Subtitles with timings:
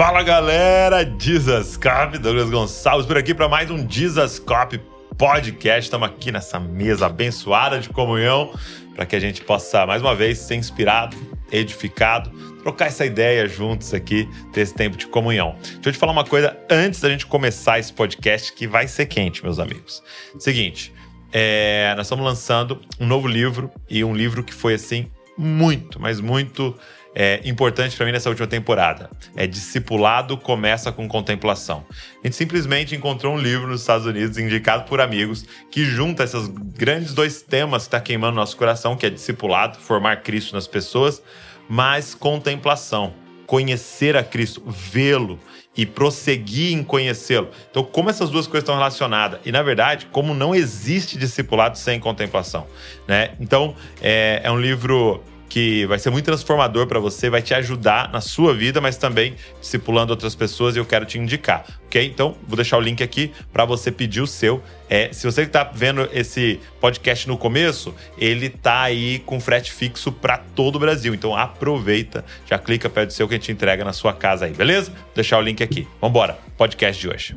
[0.00, 4.80] Fala galera, Dizascope, Douglas Gonçalves por aqui para mais um Dizascope
[5.18, 5.82] podcast.
[5.82, 8.50] Estamos aqui nessa mesa abençoada de comunhão
[8.94, 11.14] para que a gente possa mais uma vez ser inspirado,
[11.52, 12.30] edificado,
[12.62, 15.54] trocar essa ideia juntos aqui, ter esse tempo de comunhão.
[15.60, 19.04] Deixa eu te falar uma coisa antes da gente começar esse podcast que vai ser
[19.04, 20.02] quente, meus amigos.
[20.38, 20.94] Seguinte,
[21.30, 26.20] é, nós estamos lançando um novo livro e um livro que foi assim muito, mas
[26.20, 26.74] muito
[27.14, 29.10] é, importante para mim nessa última temporada.
[29.36, 31.84] É Discipulado Começa com Contemplação.
[32.22, 36.48] A gente simplesmente encontrou um livro nos Estados Unidos indicado por amigos que junta esses
[36.48, 41.22] grandes dois temas que está queimando nosso coração, que é discipulado, formar Cristo nas pessoas,
[41.68, 43.12] mas contemplação,
[43.46, 45.38] conhecer a Cristo, vê-lo
[45.76, 47.50] e prosseguir em conhecê-lo.
[47.70, 49.40] Então, como essas duas coisas estão relacionadas?
[49.44, 52.66] E, na verdade, como não existe discipulado sem contemplação.
[53.06, 53.30] Né?
[53.40, 58.10] Então, é, é um livro que vai ser muito transformador para você, vai te ajudar
[58.12, 62.06] na sua vida, mas também discipulando outras pessoas e eu quero te indicar, ok?
[62.06, 64.62] Então, vou deixar o link aqui para você pedir o seu.
[64.88, 70.12] É, se você está vendo esse podcast no começo, ele tá aí com frete fixo
[70.12, 71.12] para todo o Brasil.
[71.12, 74.52] Então, aproveita, já clica, pede o seu que a gente entrega na sua casa aí,
[74.52, 74.92] beleza?
[74.92, 75.86] Vou deixar o link aqui.
[76.00, 77.36] Vambora, podcast de hoje.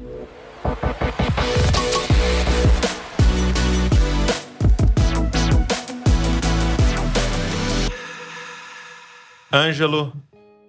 [9.54, 10.12] Ângelo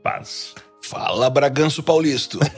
[0.03, 0.55] Paz.
[0.83, 2.39] Fala, Braganço Paulisto.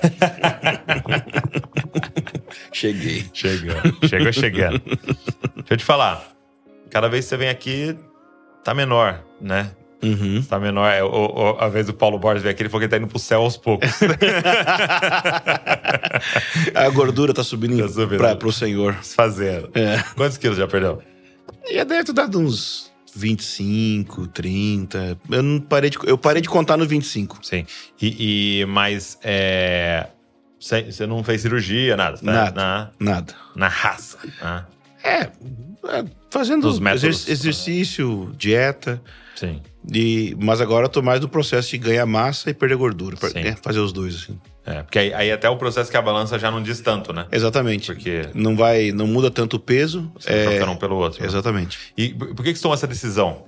[2.73, 3.25] Cheguei.
[3.33, 3.77] Chegou.
[4.09, 4.81] Chegou chegando.
[4.81, 6.27] Deixa eu te falar.
[6.91, 7.97] Cada vez que você vem aqui,
[8.65, 9.71] tá menor, né?
[10.03, 10.43] Uhum.
[10.43, 10.91] Tá menor.
[10.91, 12.99] É, o, o, a vez do Paulo Borges veio aqui, ele falou que ele tá
[12.99, 13.89] indo pro céu aos poucos.
[16.75, 18.19] a gordura tá subindo, Tá subindo.
[18.19, 18.95] Pra, pro senhor.
[18.95, 19.71] Fazendo.
[19.75, 20.03] É.
[20.17, 21.01] Quantos quilos já perdeu?
[21.73, 25.19] Já deve ter dado uns 25, 30.
[25.31, 27.39] Eu não parei de, eu parei de contar no 25.
[27.43, 27.67] Sim.
[28.01, 30.09] E, e mas é.
[30.59, 32.19] Você não fez cirurgia, nada?
[32.23, 32.33] né?
[32.33, 32.53] Nada.
[32.61, 33.35] Na, Nada.
[33.55, 34.19] na raça.
[34.43, 34.65] né?
[35.05, 37.05] É, é, fazendo Dos métodos.
[37.05, 39.01] exer- exercício, dieta.
[39.37, 39.61] Sim.
[39.93, 43.17] E, mas agora eu tô mais no processo de ganhar massa e perder gordura.
[43.17, 43.39] pra- Sim.
[43.41, 44.41] é, fazer os dois, assim.
[44.67, 47.27] É, porque aí, aí até o processo que a balança já não diz tanto, né?
[47.31, 47.93] Exatamente.
[47.93, 50.11] Porque Não vai, não muda tanto o peso.
[50.19, 51.23] você É, um pelo outro.
[51.23, 51.29] né?
[51.29, 51.79] exatamente.
[51.97, 53.45] E por que, que você tomou essa decisão?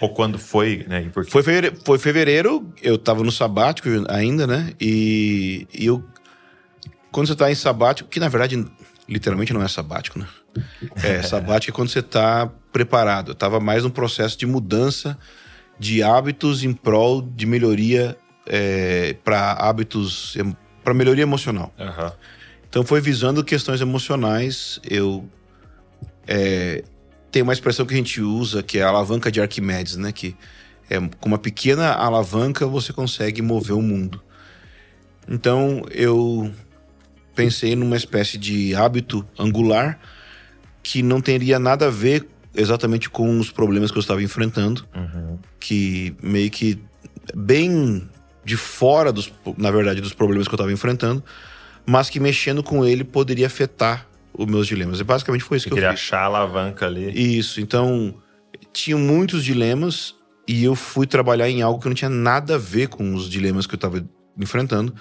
[0.00, 1.10] Ou quando foi, né?
[1.30, 4.74] Foi fevereiro, foi fevereiro, eu tava no sabático ainda, né?
[4.78, 6.04] E, e eu.
[7.10, 8.62] Quando você tá em sabático, que na verdade
[9.08, 10.26] literalmente não é sabático, né?
[11.02, 13.30] É, sabático é quando você tá preparado.
[13.30, 15.16] Eu tava mais num processo de mudança
[15.78, 18.16] de hábitos em prol de melhoria
[18.46, 20.36] é, para hábitos.
[20.82, 21.72] para melhoria emocional.
[21.78, 22.12] Aham.
[22.68, 24.80] Então foi visando questões emocionais.
[24.88, 25.28] Eu
[26.26, 26.82] é,
[27.30, 30.12] tem uma expressão que a gente usa que é a alavanca de Arquimedes, né?
[30.12, 30.36] Que
[30.90, 34.20] é com uma pequena alavanca você consegue mover o mundo.
[35.28, 36.52] Então eu
[37.34, 39.98] pensei numa espécie de hábito angular
[40.82, 45.38] que não teria nada a ver exatamente com os problemas que eu estava enfrentando, Uhum.
[45.58, 46.78] que meio que
[47.34, 48.08] bem
[48.44, 51.22] de fora dos, na verdade, dos problemas que eu estava enfrentando,
[51.86, 54.06] mas que mexendo com ele poderia afetar
[54.36, 55.00] os meus dilemas.
[55.00, 56.00] E basicamente foi isso Você que eu queria fiz.
[56.00, 57.38] achar a alavanca ali.
[57.38, 58.14] Isso, então
[58.72, 60.14] tinham muitos dilemas
[60.46, 63.66] e eu fui trabalhar em algo que não tinha nada a ver com os dilemas
[63.66, 64.04] que eu estava
[64.38, 64.94] enfrentando,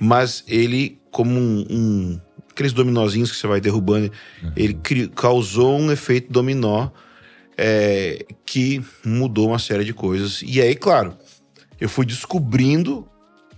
[0.00, 2.20] mas ele como um, um-
[2.50, 4.10] aqueles dominozinhos que você vai derrubando,
[4.56, 6.88] ele cri- causou um efeito dominó
[7.56, 10.42] é, que mudou uma série de coisas.
[10.44, 11.16] E aí, claro,
[11.82, 13.08] eu fui descobrindo,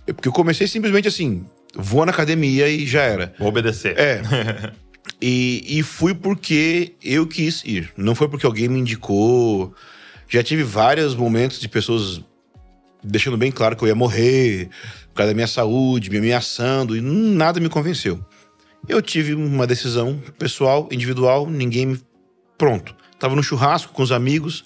[0.07, 3.35] porque eu comecei simplesmente assim, vou na academia e já era.
[3.37, 3.95] Vou obedecer.
[3.97, 4.21] É.
[5.21, 7.91] E, e fui porque eu quis ir.
[7.95, 9.73] Não foi porque alguém me indicou.
[10.27, 12.21] Já tive vários momentos de pessoas
[13.03, 14.67] deixando bem claro que eu ia morrer
[15.09, 18.19] por causa da minha saúde, me ameaçando, e nada me convenceu.
[18.89, 21.99] Eu tive uma decisão pessoal, individual, ninguém me.
[22.57, 22.95] Pronto.
[23.19, 24.65] Tava no churrasco com os amigos,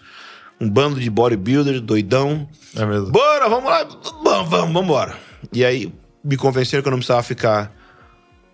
[0.59, 2.47] um bando de bodybuilder, doidão.
[2.75, 3.11] É mesmo.
[3.11, 5.17] Bora, vamos lá, vamos, vamos, vamos embora.
[5.53, 5.91] E aí
[6.23, 7.71] me convenceram que eu não precisava ficar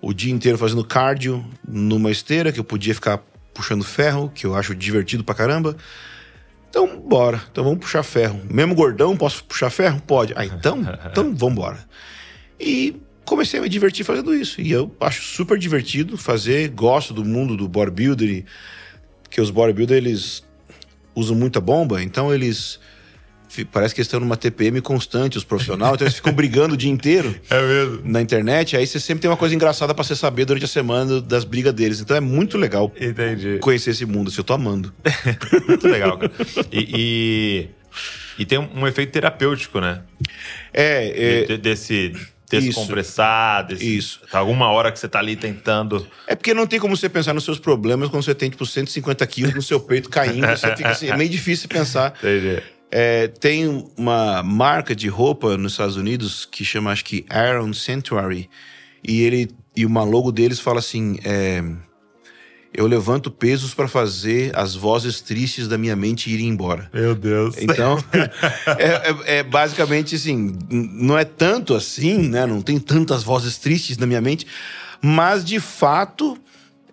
[0.01, 3.23] o dia inteiro fazendo cardio numa esteira, que eu podia ficar
[3.53, 5.75] puxando ferro, que eu acho divertido pra caramba.
[6.69, 7.41] Então, bora.
[7.51, 8.39] Então vamos puxar ferro.
[8.51, 10.01] Mesmo gordão, posso puxar ferro?
[10.05, 10.33] Pode.
[10.35, 10.79] Ah, então,
[11.09, 11.79] então vamos embora.
[12.59, 14.61] E comecei a me divertir fazendo isso.
[14.61, 18.45] E eu acho super divertido fazer, gosto do mundo do bodybuilder,
[19.29, 20.44] que os bodybuilders, eles
[21.15, 22.79] usam muita bomba, então eles
[23.71, 27.33] parece que estão numa TPM constante, os profissionais, então eles ficam brigando o dia inteiro
[27.49, 28.01] É mesmo.
[28.03, 31.21] na internet, aí você sempre tem uma coisa engraçada pra você saber durante a semana
[31.21, 32.01] das brigas deles.
[32.01, 33.59] Então é muito legal Entendi.
[33.61, 34.93] conhecer esse mundo, assim, eu tô amando.
[35.69, 36.31] Muito legal, cara.
[36.69, 37.69] E,
[38.37, 40.01] e, e tem um, um efeito terapêutico, né?
[40.73, 42.11] É, é De- desse,
[42.49, 43.67] descompressar.
[43.67, 44.21] Desse, Isso.
[44.31, 46.07] Tá alguma hora que você tá ali tentando.
[46.27, 49.25] É porque não tem como você pensar nos seus problemas quando você tem, tipo, 150
[49.27, 50.47] quilos no seu peito caindo.
[50.47, 52.13] Você fica assim, é meio difícil pensar.
[52.21, 52.61] Entendi.
[52.91, 58.49] É, tem uma marca de roupa nos Estados Unidos que chama, acho que, Aaron Sanctuary.
[59.03, 61.61] E ele e uma logo deles fala assim: é,
[62.77, 66.89] Eu levanto pesos para fazer as vozes tristes da minha mente irem embora.
[66.93, 67.55] Meu Deus.
[67.59, 67.97] Então,
[68.77, 72.45] é, é- é basicamente assim, não é tanto assim, né?
[72.45, 74.45] Não tem tantas vozes tristes na minha mente,
[75.01, 76.37] mas de fato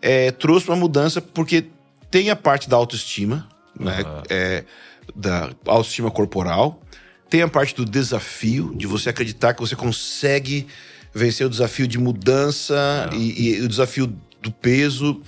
[0.01, 1.67] é, trouxe uma mudança porque
[2.11, 3.49] tem a parte da autoestima,
[3.79, 4.05] né?
[4.29, 4.65] É,
[5.17, 6.81] da autoestima corporal,
[7.29, 10.67] tem a parte do desafio, de você acreditar que você consegue
[11.15, 14.07] vencer o desafio de mudança e, e o desafio
[14.41, 15.21] do peso.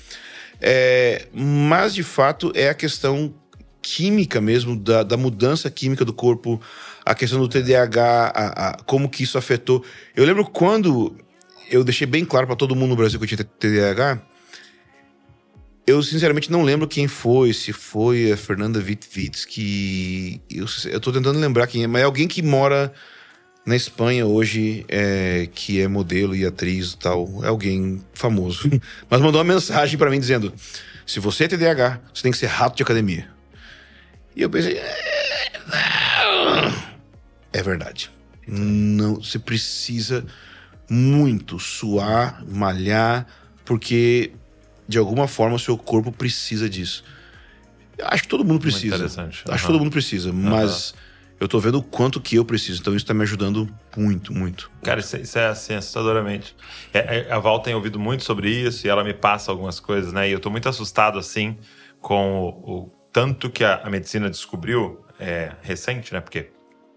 [0.67, 3.35] É, mas de fato é a questão
[3.83, 6.59] química mesmo, da, da mudança química do corpo,
[7.05, 9.85] a questão do TDAH, a- a- como que isso afetou.
[10.17, 11.15] Eu lembro quando
[11.71, 14.23] eu deixei bem claro para todo mundo no Brasil que eu tinha TDAH.
[15.87, 19.47] Eu sinceramente não lembro quem foi, se foi a Fernanda Wittwitz,
[20.51, 22.91] eu, eu tô tentando lembrar quem é, mas é alguém que mora
[23.65, 28.69] na Espanha hoje, é, que é modelo e atriz e tal, é alguém famoso.
[29.09, 30.53] mas mandou uma mensagem para mim dizendo:
[31.07, 33.29] se você é TDAH, você tem que ser rato de academia.
[34.37, 36.75] E eu pensei, "É, não."
[37.53, 38.11] é verdade.
[38.47, 40.27] Não, você precisa
[40.91, 43.27] muito suar, malhar,
[43.65, 44.33] porque
[44.87, 47.03] de alguma forma o seu corpo precisa disso.
[48.03, 48.97] Acho que todo mundo precisa.
[48.97, 49.37] interessante.
[49.37, 49.67] Acho que Aham.
[49.67, 50.95] todo mundo precisa, mas
[51.45, 52.81] eu tô vendo o quanto que eu preciso.
[52.81, 54.71] Então isso tá me ajudando muito, muito.
[54.83, 56.57] Cara, isso, é- isso é assim, assustadoramente.
[56.93, 60.13] É- é- a Val tem ouvido muito sobre isso e ela me passa algumas coisas,
[60.13, 60.29] né?
[60.29, 61.59] E eu tô muito assustado, assim,
[62.01, 66.21] com o, o tanto que a, a medicina descobriu, é, recente, né?
[66.21, 66.51] Porque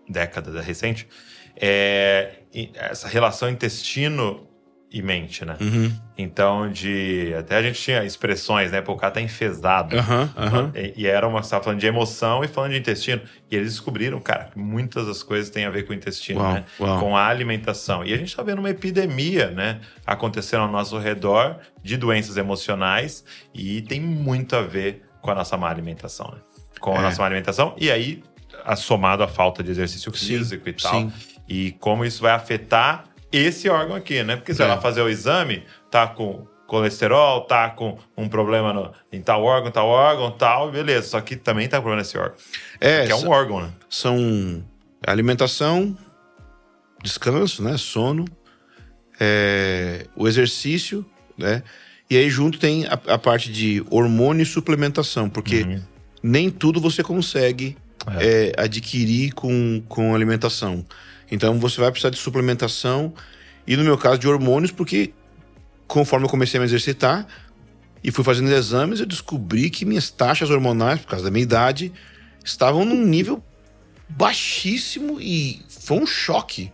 [0.09, 1.07] décadas é recente,
[1.55, 2.43] é,
[2.75, 4.47] essa relação intestino
[4.89, 5.57] e mente, né?
[5.59, 5.91] Uhum.
[6.17, 7.33] Então, de.
[7.37, 8.81] Até a gente tinha expressões, né?
[8.81, 9.97] Pô, o cara tá enfesado.
[9.97, 10.71] Aham, aham.
[10.73, 11.43] E, e era uma.
[11.43, 13.21] Você tava falando de emoção e falando de intestino.
[13.51, 16.53] E eles descobriram, cara, que muitas das coisas têm a ver com o intestino, Uau,
[16.53, 16.63] né?
[16.79, 16.99] uau.
[17.01, 18.05] Com a alimentação.
[18.05, 19.81] E a gente tá vendo uma epidemia, né?
[20.05, 25.57] Acontecendo ao nosso redor de doenças emocionais e tem muito a ver com a nossa
[25.57, 26.39] má alimentação, né?
[26.79, 27.01] Com a É.
[27.01, 27.75] nossa má alimentação.
[27.77, 28.23] E aí,
[28.77, 30.93] somado à falta de exercício Sim, físico e tal.
[30.93, 31.11] sim.
[31.49, 34.35] E como isso vai afetar esse órgão aqui, né?
[34.35, 34.65] Porque se É.
[34.65, 39.71] ela fazer o exame, tá com colesterol, tá com um problema no, em tal órgão,
[39.71, 41.07] tal órgão, tal, beleza.
[41.07, 42.35] Só que também tá com problema nesse órgão.
[42.81, 43.71] É, que é um órgão, né?
[43.89, 44.63] são
[45.05, 45.97] alimentação,
[47.03, 47.77] descanso, né?
[47.77, 48.25] Sono,
[49.19, 51.05] é, o exercício,
[51.37, 51.63] né?
[52.09, 55.81] E aí junto tem a, a parte de hormônio e suplementação, porque Uhum.
[56.23, 57.77] nem tudo você consegue
[58.19, 60.85] é, adquirir com, com alimentação.
[61.31, 63.13] Então você vai precisar de suplementação
[63.65, 65.13] e no meu caso de hormônios, porque
[65.87, 67.27] conforme eu comecei a me exercitar
[68.03, 71.91] e fui fazendo exames, eu descobri que minhas taxas hormonais, por causa da minha idade,
[72.43, 73.43] estavam num nível
[74.07, 76.71] baixíssimo e foi um choque.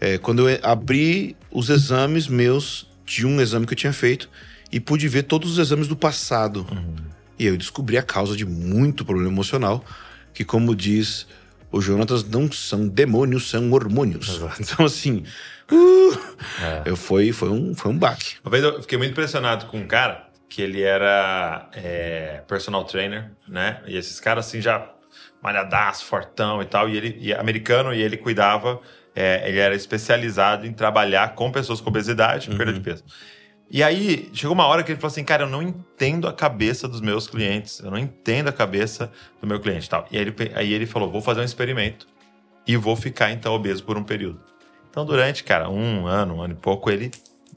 [0.00, 4.28] É, quando eu abri os exames meus de um exame que eu tinha feito
[4.70, 6.66] e pude ver todos os exames do passado.
[7.38, 9.84] E eu descobri a causa de muito problema emocional,
[10.32, 11.26] que como diz
[11.72, 14.28] o Jonatas, não são demônios, são hormônios.
[14.28, 14.56] Exato.
[14.62, 15.24] Então assim,
[15.70, 16.18] uh,
[16.62, 16.82] É.
[16.84, 18.36] eu foi, foi, um, foi um baque.
[18.44, 23.30] Uma vez eu fiquei muito impressionado com um cara que ele era é, personal trainer,
[23.48, 23.80] né?
[23.86, 24.86] E esses caras assim já
[25.42, 28.78] malhadaço, fortão e tal, e ele e americano e ele cuidava,
[29.14, 33.02] é, ele era especializado em trabalhar com pessoas com obesidade e perda de peso.
[33.72, 36.86] E aí chegou uma hora que ele falou assim, cara, eu não entendo a cabeça
[36.86, 39.10] dos meus clientes, eu não entendo a cabeça
[39.40, 40.06] do meu cliente, tal.
[40.10, 42.06] E aí ele, aí ele falou, vou fazer um experimento
[42.66, 44.38] e vou ficar então obeso por um período.
[44.90, 47.10] Então, durante, cara, um ano, um ano e pouco, ele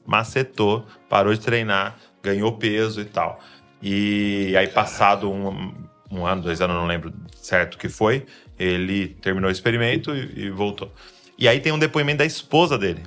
[0.06, 3.38] macetou, parou de treinar, ganhou peso e tal.
[3.82, 5.74] E aí, passado um,
[6.10, 8.24] um ano, dois anos, não lembro certo o que foi,
[8.58, 10.90] ele terminou o experimento e, e voltou.
[11.38, 13.02] E aí tem um depoimento da esposa dele,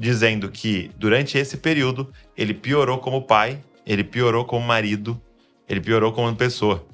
[0.00, 5.20] dizendo que durante esse período ele piorou como pai, ele piorou como marido,
[5.68, 6.86] ele piorou como pessoa.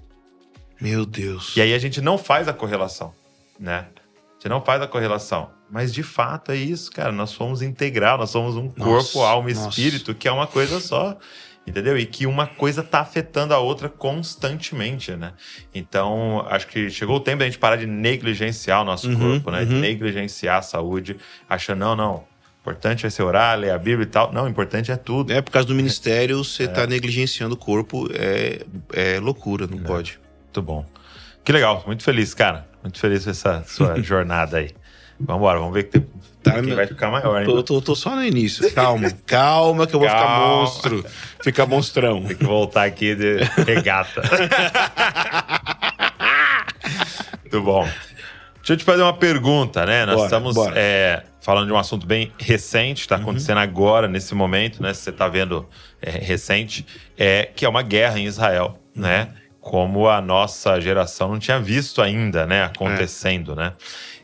[0.81, 1.57] Meu Deus.
[1.57, 3.15] E aí a gente não faz a correlação,
[3.61, 3.87] né?
[3.97, 5.51] A gente não faz a correlação.
[5.71, 7.13] Mas de fato é isso, cara.
[7.13, 9.69] Nós somos integral, nós somos um corpo, alma e nossa.
[9.69, 11.17] espírito, que é uma coisa só.
[11.65, 11.97] Entendeu?
[11.99, 15.33] E que uma coisa tá afetando a outra constantemente, né?
[15.75, 19.51] Então, acho que chegou o tempo da gente parar de negligenciar o nosso Uhum, corpo,
[19.51, 19.65] né?
[19.65, 19.81] De uhum.
[19.81, 21.17] negligenciar a saúde,
[21.49, 22.36] achando, não, não.
[22.67, 24.33] Importante vai ser orar, ler a Bíblia e tal.
[24.33, 25.33] Não, o importante é tudo.
[25.33, 30.19] É, por causa do ministério, você tá negligenciando o corpo, é, é loucura, não pode.
[30.47, 30.85] Muito bom.
[31.45, 32.67] Que legal, muito feliz, cara.
[32.83, 34.71] Muito feliz com essa sua jornada aí.
[35.21, 36.07] Vambora, vamos ver que tem,
[36.43, 37.47] Tá, meu- vai ficar maior, hein?
[37.47, 38.69] Tô, tô- tô só no início.
[38.73, 40.47] Calma, calma que eu vou ficar Calma.
[40.57, 41.05] monstro.
[41.43, 42.23] Ficar monstrão.
[42.25, 44.23] Tem que voltar aqui de regata.
[47.43, 47.83] Muito bom.
[48.59, 50.05] Deixa eu te fazer uma pergunta, né?
[50.05, 50.73] Nós Bora, estamos bora.
[50.77, 54.93] é, falando de um assunto bem recente, está acontecendo agora, nesse momento, né?
[54.93, 55.65] Você está vendo
[56.03, 56.85] é, recente,
[57.17, 59.29] é, que é uma guerra em Israel, né?
[59.61, 62.65] Como a nossa geração não tinha visto ainda, né?
[62.65, 63.75] Acontecendo, né?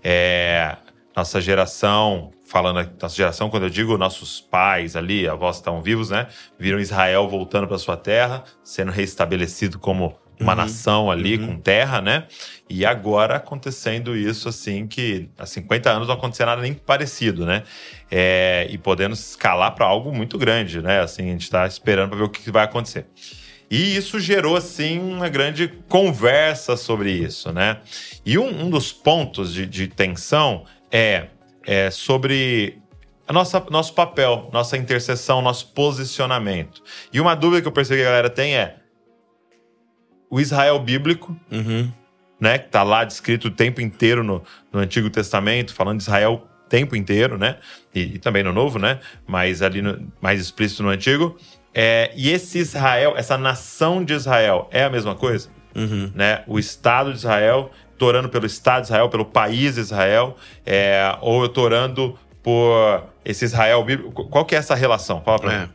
[0.03, 0.77] É,
[1.17, 6.11] nossa geração, falando aqui, nossa geração, quando eu digo nossos pais ali, avós estão vivos,
[6.11, 6.27] né?
[6.59, 12.25] Viram Israel voltando para sua terra, sendo restabelecido como uma nação ali com terra, né?
[12.69, 17.63] E agora acontecendo isso assim que há 50 anos não acontecia nada nem parecido, né?
[18.11, 21.01] É, e podendo escalar para algo muito grande, né?
[21.01, 23.07] Assim, a gente está esperando para ver o que vai acontecer.
[23.71, 27.79] E isso gerou, assim, uma grande conversa sobre isso, né?
[28.25, 31.29] E um, um dos pontos de, de tensão é,
[31.67, 32.83] é sobre
[33.27, 36.83] a nossa, nosso papel, nossa interseção, nosso posicionamento.
[37.11, 38.77] E uma dúvida que eu percebi que a galera tem é
[40.33, 41.93] o Israel bíblico, Uhum.
[42.41, 42.59] né?
[42.59, 46.69] Que tá lá descrito o tempo inteiro no, no Antigo Testamento, falando de Israel o
[46.69, 47.59] tempo inteiro, né?
[47.95, 48.99] E, e também no Novo, né?
[49.27, 51.37] Mas ali no- mais explícito no Antigo.
[51.75, 55.49] É, e esse Israel, essa nação de Israel, é a mesma coisa?
[55.75, 56.11] Uhum.
[56.15, 56.43] Né?
[56.47, 61.15] O Estado de Israel, tô orando pelo Estado de Israel, pelo país de Israel, é,
[61.21, 64.27] ou eu tô orando por esse Israel bíblico.
[64.29, 65.21] Qual que é essa relação?
[65.23, 65.69] Fala pra mim.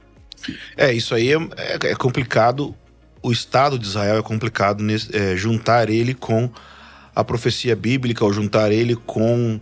[0.78, 0.88] É.
[0.90, 2.76] É, isso aí é, é- é complicado.
[3.22, 6.50] O Estado de Israel é complicado nesse- é, juntar ele com
[7.16, 9.60] a profecia bíblica ou juntar ele com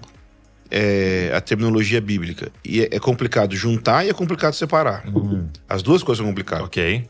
[0.72, 2.52] é, a terminologia bíblica.
[2.66, 5.08] E é, é complicado juntar e é complicado separar.
[5.08, 6.66] Hum, As duas coisas são complicadas.
[6.66, 7.08] ok.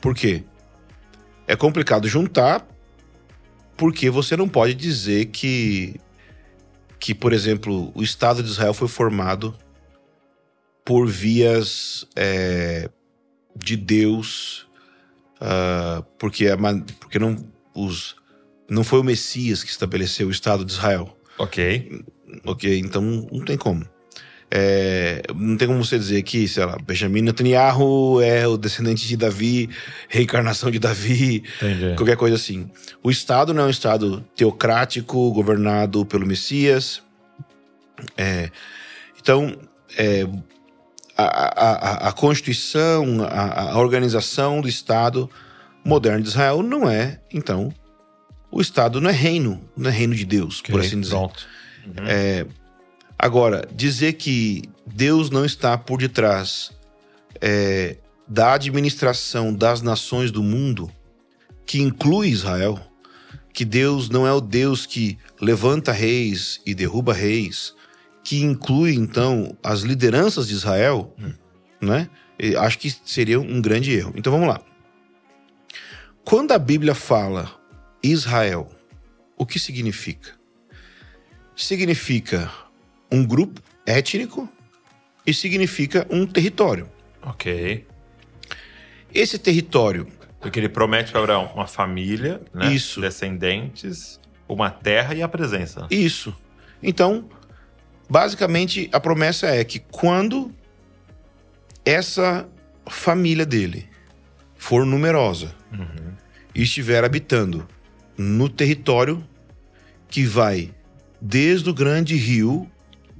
[0.00, 0.44] Por quê?
[1.46, 2.64] É complicado juntar
[3.76, 5.98] porque você não pode dizer que,
[6.98, 9.54] que por exemplo, o Estado de Israel foi formado
[10.84, 12.88] por vias é,
[13.56, 14.66] de Deus,
[15.40, 17.36] ah, porque, a man- porque não,
[17.74, 18.16] os,
[18.68, 21.16] não foi o Messias que estabeleceu o Estado de Israel.
[21.38, 22.02] Ok.
[22.44, 22.78] Ok?
[22.78, 23.84] Então não tem como.
[24.52, 29.16] É, não tem como você dizer que, sei lá, Benjamin Netanyahu é o descendente de
[29.16, 29.70] Davi,
[30.08, 31.94] reencarnação de Davi, Entendi.
[31.94, 32.68] qualquer coisa assim.
[33.00, 37.00] O Estado não é um Estado teocrático, governado pelo Messias.
[38.16, 38.50] É,
[39.20, 39.56] então,
[39.96, 40.26] é,
[41.26, 45.28] a, a- a- Constituição, a, a organização do Estado
[45.84, 47.72] moderno de Israel não é, então,
[48.50, 51.14] o Estado não é reino, não é reino de Deus, por assim dizer.
[51.14, 51.46] Pronto.
[53.18, 56.70] Agora, dizer que Deus não está por detrás
[57.40, 57.96] é,
[58.26, 60.90] da administração das nações do mundo,
[61.66, 62.78] que inclui Israel,
[63.52, 67.74] que Deus não é o Deus que levanta reis e derruba reis,
[68.22, 71.14] que inclui então as lideranças de Israel,
[71.80, 72.08] né?
[72.58, 74.12] Acho que seria um grande erro.
[74.16, 74.60] Então vamos lá.
[76.24, 77.50] Quando a Bíblia fala
[78.02, 78.70] Israel,
[79.36, 80.32] o que significa?
[81.56, 82.50] Significa
[83.10, 84.48] um grupo étnico
[85.26, 86.88] e significa um território.
[87.22, 87.86] Ok.
[89.12, 90.06] Esse território,
[90.40, 92.72] Porque ele promete para Abraão uma família, né?
[92.72, 93.00] Isso.
[93.00, 95.86] Descendentes, uma terra e a presença.
[95.90, 96.34] isso.
[96.82, 97.28] Então,
[98.10, 100.52] basicamente, a promessa é que quando
[101.84, 102.48] essa
[102.86, 103.88] família dele
[104.56, 105.54] for numerosa
[106.54, 107.66] e estiver habitando
[108.18, 109.24] no território
[110.08, 110.74] que vai
[111.20, 112.68] desde o grande rio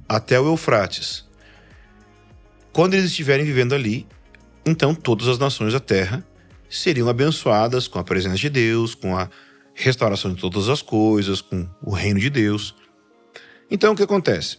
[0.07, 1.25] até o Eufrates,
[2.73, 4.05] quando eles estiverem vivendo ali,
[4.65, 6.23] então todas as nações da terra
[6.69, 9.29] seriam abençoadas com a presença de Deus, com a
[9.73, 12.75] restauração de todas as coisas, com o reino de Deus.
[13.69, 14.57] Então o que acontece?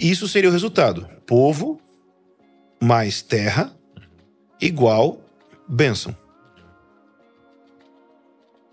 [0.00, 1.80] Isso seria o resultado: povo
[2.82, 3.72] mais terra
[4.60, 5.20] igual
[5.68, 6.16] bênção.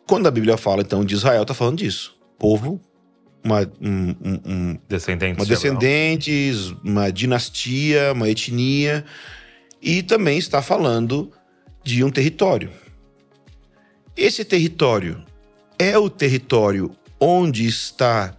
[0.07, 2.17] Quando a Bíblia fala então de Israel, está falando disso.
[2.39, 2.79] Povo,
[3.43, 4.15] uma, um-
[4.45, 5.37] um- Descendentes.
[5.37, 9.03] uma descendentes, uma dinastia, uma etnia,
[9.81, 11.31] e também está falando
[11.83, 12.71] de um território.
[14.15, 15.23] Esse território
[15.77, 18.35] é o território onde está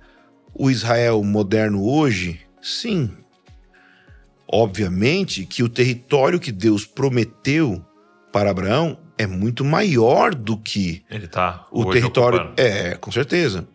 [0.54, 2.40] o Israel moderno hoje?
[2.62, 3.10] Sim.
[4.50, 7.84] Obviamente que o território que Deus prometeu
[8.32, 11.66] para Abraão é muito maior do que Ele tá.
[11.70, 12.38] o território.
[12.38, 12.60] ocupando.
[12.60, 13.66] É, com certeza.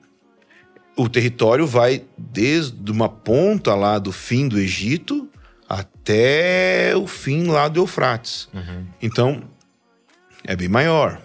[0.96, 5.30] O território vai desde uma ponta lá do fim do Egito
[5.68, 8.48] até o fim lá do Eufrates.
[8.54, 8.86] Uhum.
[9.02, 9.44] Então,
[10.44, 11.20] é bem maior.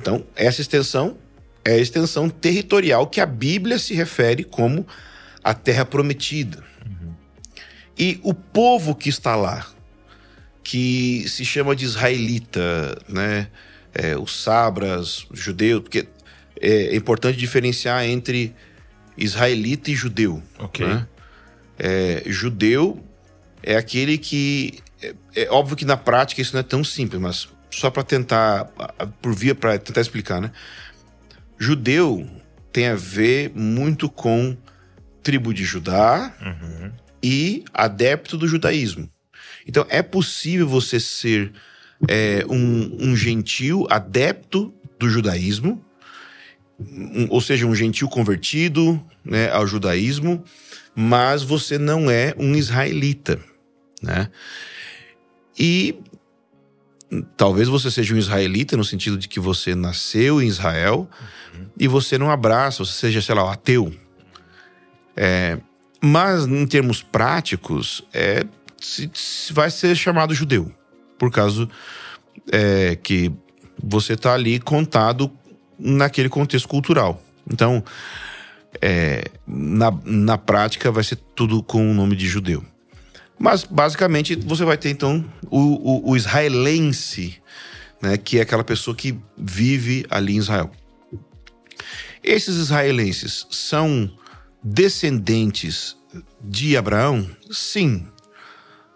[0.00, 1.18] Então, essa extensão
[1.64, 4.86] é a extensão territorial que a Bíblia se refere como
[5.48, 6.62] a terra prometida.
[7.98, 9.66] E o povo que está lá,
[10.62, 13.48] que se chama de israelita, né?
[13.94, 16.06] É, os sabras, os judeus, porque
[16.60, 18.54] é, é importante diferenciar entre
[19.16, 20.42] israelita e judeu.
[20.58, 20.86] Ok.
[20.86, 21.08] né?
[21.78, 23.02] É, judeu
[23.62, 27.48] é aquele que é, é óbvio que na prática isso não é tão simples, mas
[27.70, 28.66] só para tentar
[29.22, 30.52] por via para tentar explicar, né?
[31.58, 32.28] Judeu
[32.70, 34.54] tem a ver muito com
[35.22, 36.34] tribo de Judá
[37.22, 39.08] e adepto do judaísmo.
[39.66, 41.52] Então é possível você ser
[42.08, 45.84] é, um, um gentil adepto do judaísmo,
[46.80, 50.42] um- ou seja, um gentil convertido né, ao judaísmo,
[50.94, 53.38] mas você não é um israelita,
[54.02, 54.30] né?
[55.58, 55.98] E
[57.36, 61.08] talvez você seja um israelita no sentido de que você nasceu em Israel
[61.78, 63.92] e você não abraça, você seja, sei lá, um ateu.
[65.20, 65.58] É,
[66.00, 68.44] mas em termos práticos, é,
[68.80, 70.72] se- se vai ser chamado judeu,
[71.18, 71.68] por causa
[72.52, 73.32] é, que
[73.82, 75.28] você está ali contado
[75.76, 77.20] naquele contexto cultural.
[77.50, 77.82] Então,
[78.80, 82.64] é, na, na prática, vai ser tudo com o nome de judeu.
[83.36, 87.42] Mas, basicamente, você vai ter, então, o, o, o israelense,
[88.00, 90.70] né, que é aquela pessoa que vive ali em Israel.
[92.22, 94.10] Esses israelenses são
[94.62, 95.96] descendentes
[96.40, 97.28] de Abraão?
[97.50, 98.06] Sim.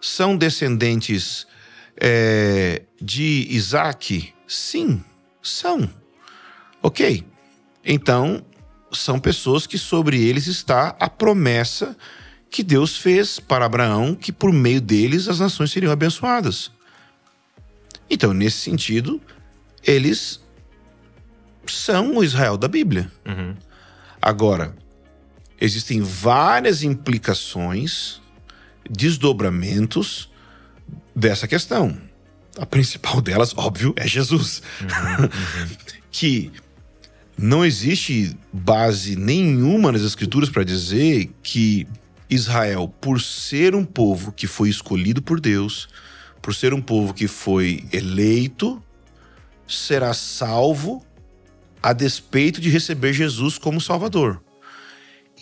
[0.01, 1.47] São descendentes
[1.99, 4.33] é, de Isaac?
[4.47, 5.03] Sim,
[5.41, 5.89] são.
[6.81, 7.23] Ok.
[7.85, 8.45] Então,
[8.91, 11.95] são pessoas que sobre eles está a promessa
[12.49, 16.71] que Deus fez para Abraão, que por meio deles as nações seriam abençoadas.
[18.09, 19.19] Então, nesse sentido,
[19.83, 20.39] eles
[21.65, 23.11] são o Israel da Bíblia.
[23.25, 23.55] Uhum.
[24.21, 24.75] Agora,
[25.63, 28.21] existem várias implicações,
[28.89, 30.29] desdobramentos
[31.15, 31.97] dessa questão.
[32.57, 34.61] A principal delas, óbvio, é Jesus.
[36.11, 36.51] que
[37.37, 41.87] não existe base nenhuma nas Escrituras para dizer que
[42.29, 45.87] Israel, por ser um povo que foi escolhido por Deus,
[46.41, 48.83] por ser um povo que foi eleito,
[49.65, 51.05] será salvo
[51.81, 54.42] a despeito de receber Jesus como Salvador.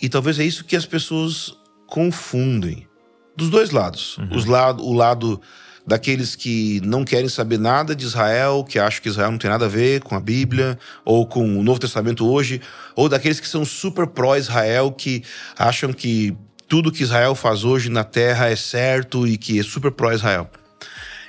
[0.02, 2.88] E talvez é isso que as pessoas confundem.
[3.36, 4.18] Dos dois lados.
[4.34, 5.40] Os lado, o lado
[5.86, 9.66] daqueles que não querem saber nada de Israel, que acham que Israel não tem nada
[9.66, 12.60] a ver com a Bíblia, ou com o Novo Testamento hoje,
[12.96, 15.22] ou daqueles que são super pró-Israel, que
[15.56, 16.36] acham que
[16.68, 20.50] tudo que Israel faz hoje na terra é certo e que é super pró-Israel.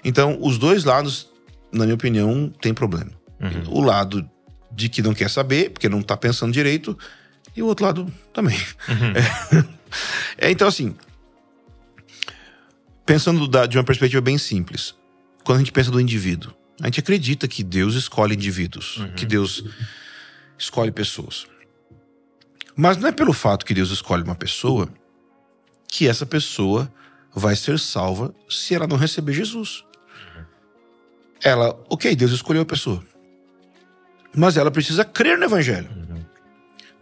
[0.04, 1.30] Então, os dois lados,
[1.72, 3.12] na minha opinião, tem problema.
[3.68, 4.28] O lado
[4.72, 6.98] de que não quer saber, porque não tá pensando direito,
[7.56, 8.58] e o outro lado também.
[10.40, 10.96] É, então, assim,
[13.06, 14.96] pensando da- de uma perspectiva bem simples,
[15.44, 19.64] quando a gente pensa do indivíduo, a gente acredita que Deus escolhe indivíduos, que Deus
[20.58, 21.46] escolhe pessoas.
[22.76, 24.90] Mas não é pelo fato que Deus escolhe uma pessoa
[25.88, 26.92] que essa pessoa
[27.32, 29.84] vai ser salva se ela não receber Jesus.
[31.44, 33.04] Ela, ok, Deus escolheu a pessoa.
[34.36, 36.03] Mas ela precisa crer no evangelho.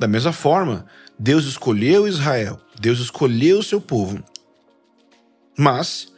[0.02, 0.88] Da mesma forma,
[1.20, 4.20] Deus escolheu Israel, Deus escolheu o seu povo.
[5.56, 6.12] Mas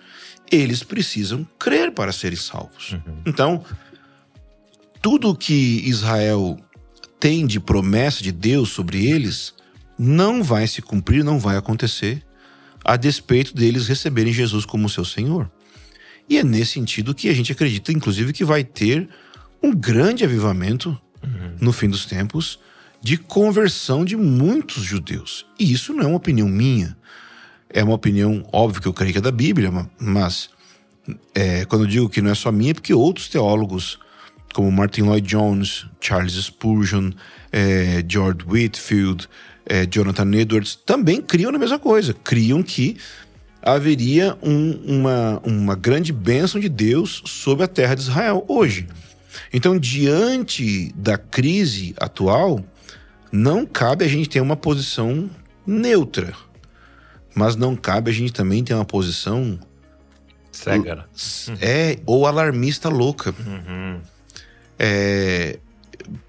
[0.49, 2.95] eles precisam crer para serem salvos.
[3.25, 3.61] Então,
[5.01, 6.57] tudo que Israel
[7.19, 9.53] tem de promessa de Deus sobre eles
[9.99, 12.25] não vai se cumprir, não vai acontecer,
[12.85, 15.51] a despeito deles receberem Jesus como seu Senhor.
[16.29, 19.09] E é nesse sentido que a gente acredita, inclusive, que vai ter
[19.61, 20.97] um grande avivamento
[21.59, 22.63] no fim dos tempos
[23.03, 25.45] de conversão de muitos judeus.
[25.59, 26.95] E isso não é uma opinião minha.
[27.69, 30.49] É uma opinião, óbvio que eu creio que é da Bíblia, ma- mas
[31.35, 33.99] é, quando eu digo que não é só minha, é porque outros teólogos,
[34.53, 37.11] como Martin Lloyd Jones, Charles Spurgeon,
[37.51, 39.27] é, George Whitfield,
[39.65, 42.13] é, Jonathan Edwards, também criam na mesma coisa.
[42.13, 42.95] Criam que
[43.61, 48.87] haveria um- uma, uma grande bênção de Deus sobre a terra de Israel hoje.
[49.51, 52.63] Então, diante da crise atual,
[53.35, 55.27] não cabe a gente ter uma posição
[55.65, 56.33] neutra.
[57.33, 59.59] Mas não cabe a gente também ter uma posição
[60.51, 61.03] Cega, né?
[61.59, 63.33] é ou alarmista louca.
[64.77, 65.57] É,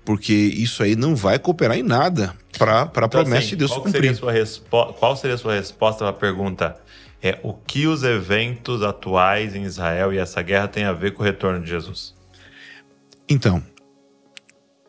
[0.04, 3.70] porque isso aí não vai cooperar em nada para a Então, promessa assim, de Deus
[3.70, 4.16] qual, seria cumprir.
[4.16, 6.76] sua respo- qual seria a sua resposta para a pergunta?
[7.22, 11.22] É o que os eventos atuais em Israel e essa guerra têm a ver com
[11.22, 12.14] o retorno de Jesus?
[13.28, 13.62] Então,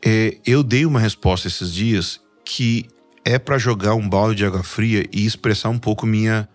[0.06, 2.86] é, eu dei uma resposta esses dias que
[3.26, 6.48] é para jogar um balde de água fria e expressar um pouco minha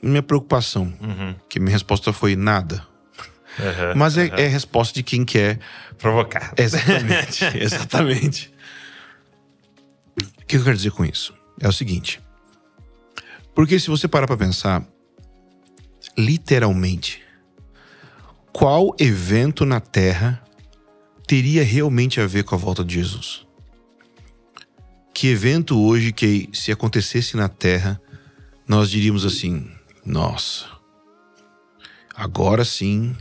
[0.00, 0.94] minha preocupação.
[1.00, 1.34] Uhum.
[1.48, 2.86] Que minha resposta foi nada.
[3.58, 3.96] Uhum.
[3.96, 5.58] Mas é, é a resposta de quem quer.
[5.98, 6.54] Provocar.
[6.56, 7.44] Exatamente.
[7.58, 8.54] exatamente.
[10.40, 11.34] O que eu quero dizer com isso?
[11.60, 12.20] É o seguinte.
[13.52, 14.86] Porque se você parar pra pensar,
[16.16, 17.20] literalmente,
[18.52, 20.45] qual evento na Terra
[21.26, 23.46] teria realmente a ver com a volta de Jesus?
[25.12, 28.00] Que evento hoje que, se acontecesse na Terra,
[28.68, 29.70] nós diríamos assim:
[30.04, 30.66] nossa,
[32.14, 33.16] agora sim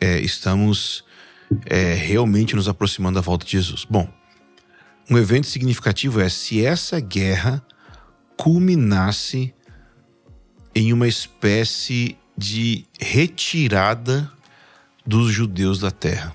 [0.00, 1.04] é, estamos
[1.66, 3.84] é, realmente nos aproximando da volta de Jesus.
[3.88, 4.08] Bom,
[5.08, 7.64] um evento significativo é se essa guerra
[8.36, 9.54] culminasse
[10.74, 14.30] em uma espécie de retirada
[15.06, 16.34] dos judeus da terra.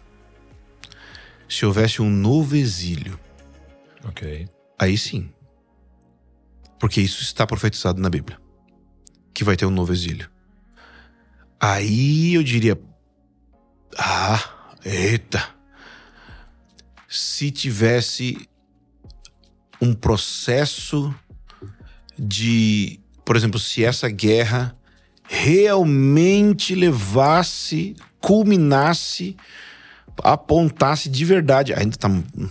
[1.50, 3.20] Se houvesse um novo exílio,
[4.06, 4.48] Ok.
[4.78, 5.30] aí sim.
[6.80, 8.40] Porque isso está profetizado na Bíblia.
[9.34, 10.30] Que vai ter um novo exílio.
[11.60, 12.80] Aí eu diria.
[13.98, 15.44] Ah, eita.
[17.08, 18.48] Se tivesse
[19.82, 21.14] um processo
[22.18, 23.00] de.
[23.26, 24.78] Por exemplo, se essa guerra
[25.24, 29.36] realmente levasse, culminasse,
[30.23, 31.73] apontasse de verdade.
[31.73, 32.10] Ainda tá,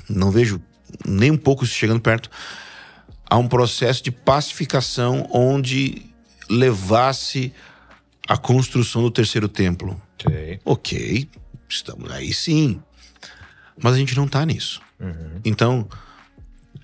[0.09, 0.61] não vejo
[1.07, 2.31] nem um pouco isso chegando perto.
[3.29, 6.07] A um processo de pacificação onde
[6.49, 7.53] levasse
[8.27, 10.01] a construção do terceiro templo.
[10.15, 10.61] Ok.
[10.65, 11.29] Ok,
[11.69, 12.81] estamos aí sim.
[13.81, 14.81] Mas a gente não tá nisso.
[14.99, 15.41] Uhum.
[15.45, 15.89] Então,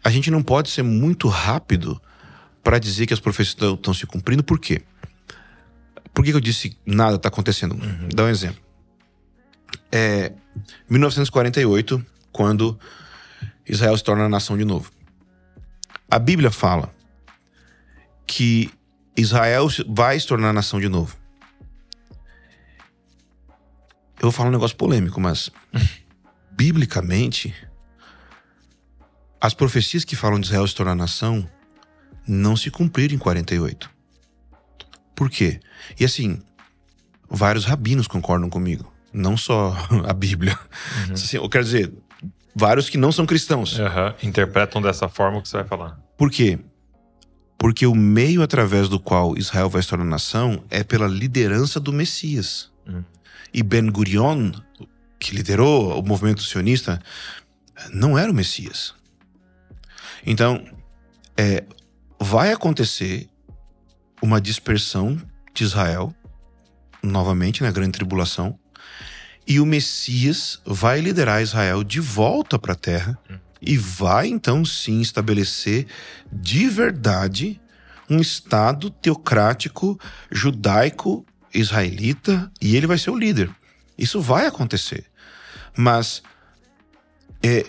[0.02, 2.00] a gente não pode ser muito rápido
[2.62, 4.44] para dizer que as profecias estão se cumprindo.
[4.44, 4.82] Por quê?
[6.14, 7.76] Por que, eu disse nada está acontecendo?
[8.14, 8.63] Dá um exemplo.
[9.90, 10.32] É
[10.88, 12.78] 1948, quando
[13.66, 14.90] Israel se torna nação de novo.
[16.10, 16.94] A Bíblia fala
[18.26, 18.70] que
[19.16, 21.16] Israel vai se tornar nação de novo.
[24.16, 25.50] Eu vou falar um negócio polêmico, mas
[26.50, 27.54] biblicamente
[29.40, 31.48] as profecias que falam de Israel se tornar nação
[32.26, 33.90] não se cumpriram em 48.
[35.14, 35.60] Por quê?
[36.00, 36.42] E assim,
[37.28, 39.74] vários rabinos concordam comigo, não só
[40.04, 40.58] a Bíblia.
[41.10, 41.92] Assim, eu quero dizer,
[42.54, 43.78] vários que não são cristãos.
[43.78, 44.14] Aham.
[44.22, 45.98] Interpretam dessa forma o que você vai falar.
[46.18, 46.58] Por quê?
[47.56, 51.92] Porque o meio através do qual Israel vai se tornar nação é pela liderança do
[51.92, 52.70] Messias.
[52.86, 53.02] Hum.
[53.52, 54.50] E Ben Gurion,
[55.18, 57.00] que liderou o movimento sionista,
[57.92, 58.94] não era o Messias.
[60.26, 60.64] Então,
[61.36, 61.64] é,
[62.18, 63.28] vai acontecer
[64.20, 65.20] uma dispersão
[65.52, 66.14] de Israel,
[67.02, 68.58] novamente na grande tribulação,
[69.46, 73.18] e o Messias vai liderar Israel de volta para a terra
[73.60, 75.86] e vai então sim estabelecer
[76.32, 77.60] de verdade
[78.08, 79.98] um estado teocrático
[80.30, 83.50] judaico israelita e ele vai ser o líder.
[83.96, 85.06] Isso vai acontecer.
[85.76, 86.22] Mas
[87.42, 87.64] é,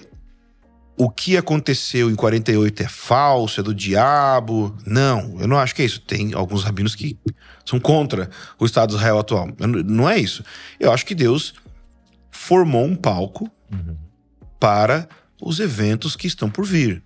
[0.98, 4.76] o que aconteceu em 48 é falso, é do diabo.
[4.86, 6.02] Não, eu não acho que é isso.
[6.02, 7.18] Tem alguns rabinos que
[7.66, 9.50] são contra o Estado de Israel atual.
[9.60, 10.44] Não é isso.
[10.80, 11.54] Eu acho que Deus
[12.46, 13.50] formou um palco
[14.60, 15.08] para
[15.42, 17.02] os eventos que estão por vir.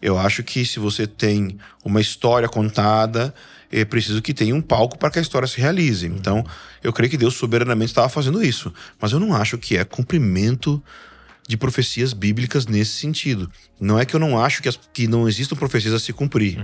[0.00, 3.34] Eu acho que se você tem uma história contada,
[3.72, 6.06] é preciso que tenha um palco para que a história se realize.
[6.06, 6.44] Então,
[6.82, 8.72] eu creio que Deus soberanamente estava fazendo isso.
[9.00, 10.82] Mas eu não acho que é cumprimento
[11.48, 13.50] de profecias bíblicas nesse sentido.
[13.80, 16.58] Não é que eu não acho que, as- que não existam profecias a se cumprir.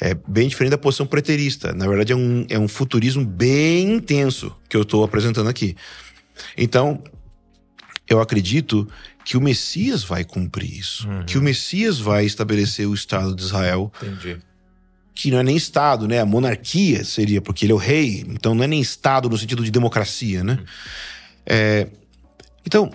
[0.00, 1.72] É bem diferente da posição preterista.
[1.72, 5.76] Na verdade, é um, é um futurismo bem intenso que eu estou apresentando aqui.
[6.56, 7.02] Então,
[8.08, 8.88] eu acredito
[9.24, 11.06] que o Messias vai cumprir isso.
[11.26, 14.40] Que o Messias vai estabelecer o Estado de Israel, Entendi.
[15.14, 16.18] que não é nem Estado, né?
[16.20, 18.24] A monarquia seria, porque ele é o rei.
[18.28, 20.58] Então não é nem Estado no sentido de democracia, né?
[21.44, 21.88] É,
[22.64, 22.90] então,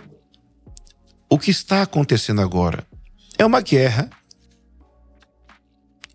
[1.30, 2.86] o que está acontecendo agora
[3.38, 4.10] é uma guerra,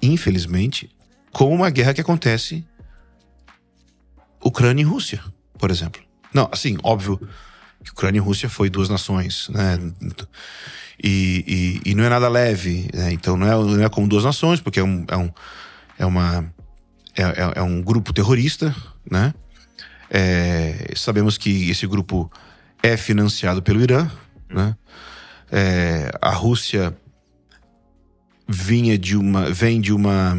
[0.02, 0.90] infelizmente,
[1.32, 2.64] como uma guerra que acontece
[4.42, 5.22] Ucrânia e Rússia,
[5.58, 6.02] por exemplo.
[6.32, 7.20] Não, assim, óbvio
[7.88, 9.78] que Ucrânia e Rússia foi duas nações, né?
[11.02, 13.12] E, e, e não é nada leve, né?
[13.12, 15.30] Então não é, não é como duas nações, porque é um, é um,
[15.98, 16.52] é uma,
[17.16, 18.74] é, é- é um grupo terrorista,
[19.10, 19.32] né?
[20.10, 22.30] É, sabemos que esse grupo
[22.82, 24.10] é financiado pelo Irã,
[24.50, 24.76] né?
[25.50, 26.94] É, a Rússia
[28.46, 30.36] vinha de uma, vem de uma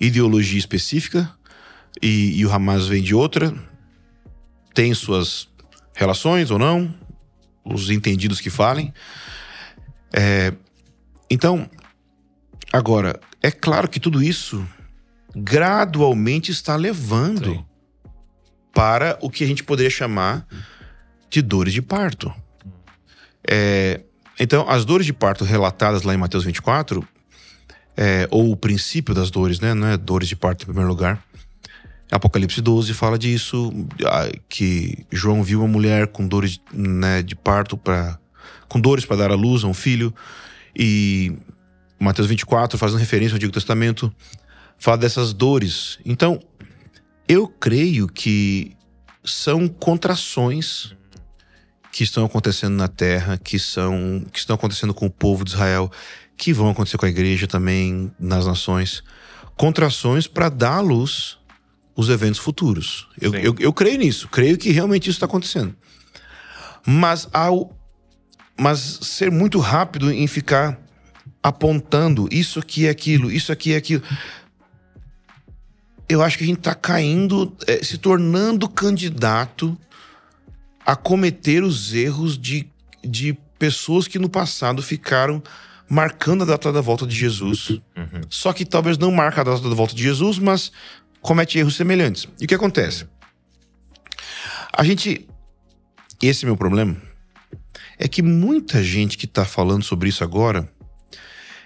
[0.00, 1.30] ideologia específica
[2.00, 3.54] e, e o Hamas vem de outra.
[4.74, 5.48] Tem suas
[5.94, 6.92] relações ou não,
[7.64, 8.92] os entendidos que falem.
[10.12, 10.52] É,
[11.30, 11.68] Então,
[12.72, 14.66] agora, é claro que tudo isso
[15.34, 17.64] gradualmente está levando Sim.
[18.72, 20.46] para o que a gente poderia chamar
[21.28, 22.32] de dores de parto.
[23.48, 24.00] É,
[24.38, 27.06] então, as dores de parto relatadas lá em Mateus 24,
[27.96, 29.74] é, ou o princípio das dores, né?
[29.74, 31.22] Não é dores de parto em primeiro lugar.
[32.14, 33.72] Apocalipse 12 fala disso,
[34.48, 38.20] que João viu uma mulher com dores né, de parto para
[38.68, 40.14] com dores para dar à luz a um filho
[40.76, 41.32] e
[41.98, 44.14] Mateus 24 fazendo referência ao Antigo Testamento
[44.78, 45.98] fala dessas dores.
[46.04, 46.40] Então,
[47.26, 48.76] eu creio que
[49.24, 50.94] são contrações
[51.90, 55.90] que estão acontecendo na terra, que são que estão acontecendo com o povo de Israel,
[56.36, 59.02] que vão acontecer com a igreja também nas nações,
[59.56, 61.42] contrações para dar à luz
[61.96, 63.08] os eventos futuros.
[63.20, 65.74] Eu, eu, eu creio nisso, creio que realmente isso está acontecendo.
[66.86, 67.76] Mas ao
[68.56, 70.78] mas ser muito rápido em ficar
[71.42, 74.02] apontando isso aqui é aquilo, isso aqui é aquilo.
[76.08, 79.76] Eu acho que a gente está caindo, eh, se tornando candidato
[80.86, 82.68] a cometer os erros de,
[83.02, 85.42] de pessoas que no passado ficaram
[85.88, 87.80] marcando a data da volta de Jesus.
[88.28, 90.72] Só que talvez não marca a data da volta de Jesus, mas
[91.24, 92.28] comete erros semelhantes.
[92.38, 93.06] E o que acontece?
[94.70, 95.26] A gente.
[96.22, 96.96] Esse é meu problema.
[97.98, 100.68] É que muita gente que tá falando sobre isso agora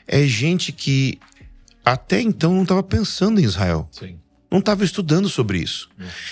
[0.06, 1.18] é gente que
[1.84, 4.18] até então não estava pensando em Israel Sim.
[4.50, 5.88] não estava estudando sobre isso.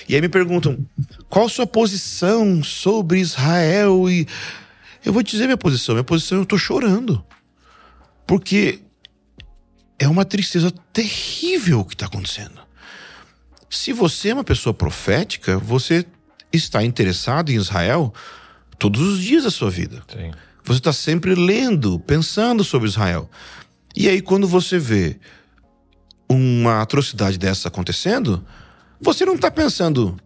[0.08, 0.86] E aí me perguntam:
[1.28, 4.08] qual sua posição sobre Israel?
[4.08, 4.26] E
[5.04, 5.94] eu vou te dizer minha posição.
[5.94, 7.24] Minha posição, eu tô chorando.
[8.26, 8.80] Porque
[9.98, 12.65] é uma tristeza terrível o que está acontecendo.
[13.76, 16.06] Se você é uma pessoa profética, você
[16.50, 18.12] está interessado em Israel
[18.78, 20.02] todos os dias da sua vida.
[20.08, 20.32] Sim.
[20.64, 23.30] Você está sempre lendo, pensando sobre Israel.
[23.94, 25.20] E aí, quando você vê
[26.26, 28.44] uma atrocidade dessa acontecendo,
[28.98, 30.18] você não está pensando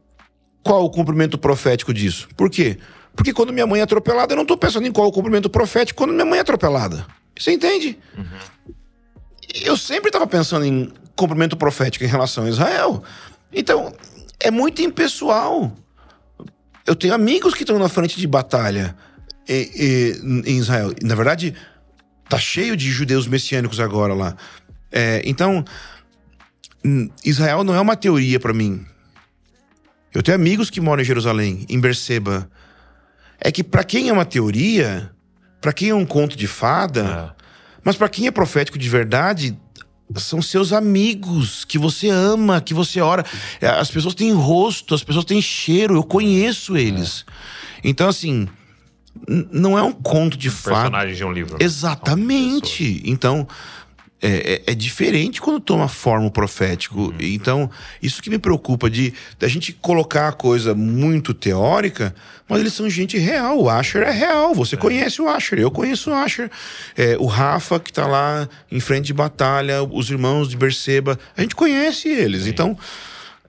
[0.63, 2.29] qual o cumprimento profético disso.
[2.37, 2.79] Por quê?
[3.17, 5.99] Porque quando minha mãe é atropelada, eu não estou pensando em qual o cumprimento profético
[5.99, 7.05] quando minha mãe é atropelada.
[7.37, 7.99] Você entende?
[9.53, 13.03] Eu sempre estava pensando em cumprimento profético em relação a Israel.
[13.53, 13.93] Então,
[14.39, 15.77] é muito impessoal.
[16.87, 18.97] Eu tenho amigos que estão na frente de batalha
[19.49, 19.71] e-
[20.25, 20.93] e- em Israel.
[21.03, 21.55] Na verdade,
[22.29, 24.37] tá cheio de judeus messiânicos agora lá.
[24.91, 25.65] É, então,
[27.25, 28.85] Israel não é uma teoria para mim.
[30.13, 32.51] Eu tenho amigos que moram em Jerusalém, em Berseba.
[33.39, 35.11] É que para quem é uma teoria,
[35.61, 37.43] para quem é um conto de fada, É.
[37.85, 39.57] mas para quem é profético de verdade,
[40.17, 43.25] são seus amigos que você ama, que você ora.
[43.61, 47.25] É, As pessoas têm rosto, as pessoas têm cheiro, eu conheço eles.
[47.85, 48.49] Então, assim,
[49.53, 50.77] não é um conto de fada.
[50.91, 51.53] Personagem de um livro.
[51.55, 51.65] né?
[51.65, 53.03] Exatamente.
[53.05, 53.47] Então,
[54.23, 57.15] é, é- é diferente quando toma forma o profético.
[57.19, 57.71] Então,
[58.03, 62.15] isso que me preocupa de da gente colocar a coisa muito teórica,
[62.49, 63.59] mas eles são gente real.
[63.59, 64.55] O Asher é real.
[64.55, 66.51] Você conhece o Asher, eu conheço o Asher.
[66.97, 71.41] É, o Rafa, que tá lá em frente de batalha, os irmãos de Berseba, a
[71.41, 72.47] gente conhece eles.
[72.47, 72.77] Então,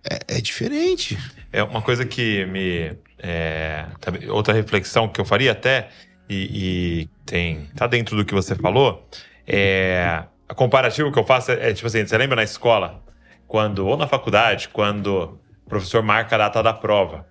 [0.10, 1.18] é, é diferente.
[1.52, 2.94] É uma coisa que me.
[3.22, 3.86] é,
[4.30, 5.90] outra reflexão que eu faria até,
[6.30, 7.68] e, e tem.
[7.76, 9.06] tá dentro do que você falou,
[9.46, 10.24] é.
[10.52, 13.02] A comparativo que eu faço é, é tipo assim: você lembra na escola,
[13.48, 17.26] quando, ou na faculdade, quando o professor marca a data da prova.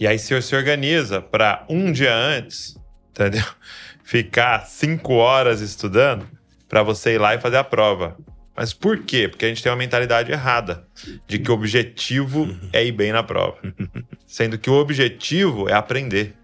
[0.00, 3.44] E aí você se organiza para um dia antes, entendeu?
[4.02, 6.26] Ficar cinco horas estudando
[6.66, 8.16] para você ir lá e fazer a prova.
[8.56, 9.28] Mas por quê?
[9.28, 10.88] Porque a gente tem uma mentalidade errada
[11.26, 13.58] de que o objetivo é ir bem na prova.
[14.26, 16.34] Sendo que o objetivo é aprender.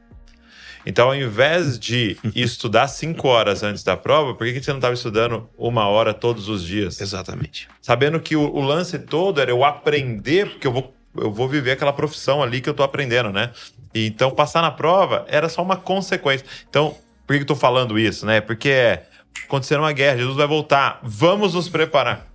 [0.86, 4.78] Então, ao invés de estudar cinco horas antes da prova, por que que você não
[4.78, 7.00] estava estudando uma hora todos os dias?
[7.00, 7.68] Exatamente.
[7.80, 11.72] Sabendo que o, o lance todo era eu aprender, porque eu vou, eu vou viver
[11.72, 13.50] aquela profissão ali que eu tô aprendendo, né?
[13.94, 16.46] E então, passar na prova era só uma consequência.
[16.68, 18.40] Então, por que que eu tô falando isso, né?
[18.40, 19.06] Porque é,
[19.46, 22.26] acontecendo uma guerra, Jesus vai voltar, vamos nos preparar.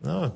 [0.00, 0.32] Não,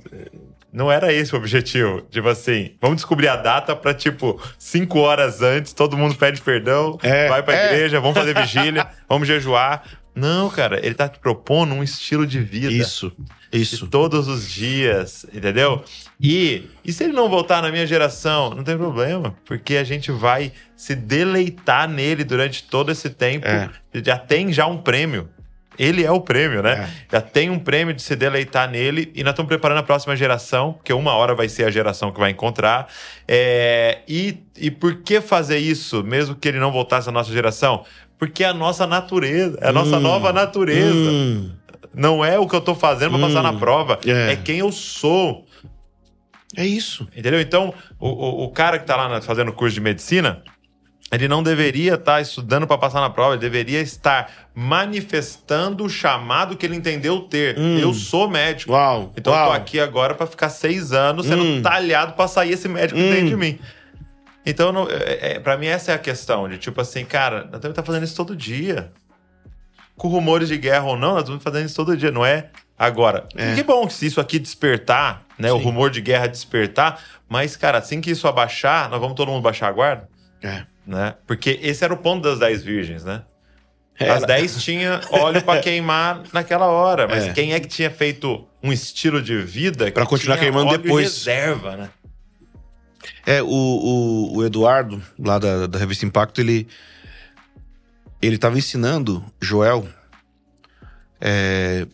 [0.72, 2.02] não era esse o objetivo.
[2.10, 6.98] Tipo assim, vamos descobrir a data pra, tipo, cinco horas antes, todo mundo pede perdão,
[7.02, 7.66] É, vai pra é.
[7.72, 9.82] igreja, vamos fazer vigília, vamos jejuar.
[10.14, 13.12] Não, cara, ele tá te propondo um estilo de vida Isso.
[13.52, 13.86] Isso.
[13.86, 15.84] todos os dias, entendeu?
[16.20, 20.10] E, e se ele não voltar na minha geração, não tem problema, porque a gente
[20.10, 23.46] vai se deleitar nele durante todo esse tempo.
[23.46, 23.70] É.
[24.04, 25.28] Já tem já um prêmio.
[25.78, 26.88] Ele é o prêmio, né?
[27.10, 27.16] É.
[27.16, 30.72] Já tem um prêmio de se deleitar nele e nós estamos preparando a próxima geração,
[30.74, 32.88] porque uma hora vai ser a geração que vai encontrar.
[33.26, 37.84] É, e, e por que fazer isso, mesmo que ele não voltasse à nossa geração?
[38.18, 40.00] Porque é a nossa natureza, é a nossa Hum.
[40.00, 40.92] nova natureza.
[40.94, 41.52] Hum,
[41.94, 43.42] Não é o que eu tô fazendo passar Hum.
[43.44, 44.32] na prova, É.
[44.32, 45.46] é quem eu sou.
[46.56, 47.06] é isso.
[47.16, 47.40] Entendeu?
[47.40, 50.42] Então, o, o, o cara que tá lá fazendo curso de medicina,
[51.10, 56.56] ele não deveria estar estudando para passar na prova, ele deveria estar manifestando o chamado
[56.56, 57.58] que ele entendeu ter.
[57.58, 57.78] Hum.
[57.78, 58.72] Eu sou médico.
[58.72, 59.12] Uau.
[59.16, 59.48] Então eu uau.
[59.48, 61.62] tô aqui agora para ficar seis anos sendo Hum.
[61.62, 63.12] talhado para sair esse médico que Hum.
[63.14, 63.58] tem de mim.
[64.44, 66.48] Então, não, é, é, para mim, essa é a questão.
[66.48, 68.90] De tipo assim, cara, nós temos que estar fazendo isso todo dia.
[69.96, 73.26] Com rumores de guerra ou não, nós estamos fazendo isso todo dia, não é agora.
[73.36, 73.52] É.
[73.52, 75.52] E que bom que se isso aqui despertar, né?
[75.52, 75.64] O Sim.
[75.64, 79.68] rumor de guerra despertar, mas, cara, assim que isso abaixar, nós vamos todo mundo baixar
[79.68, 80.08] a guarda,
[80.42, 80.62] É.
[80.88, 81.14] né?
[81.26, 83.22] Porque esse era o ponto das 10 virgens, né?
[84.00, 87.32] As 10 tinha óleo para queimar naquela hora, mas É.
[87.32, 91.04] quem é que tinha feito um estilo de vida Pra que continuar queimando depois.
[91.18, 91.90] reserva, né?
[93.26, 96.66] É, o, o, o Eduardo, lá da, da revista Impacto, ele.
[98.22, 99.86] Ele tava ensinando Joel.
[101.20, 101.86] é,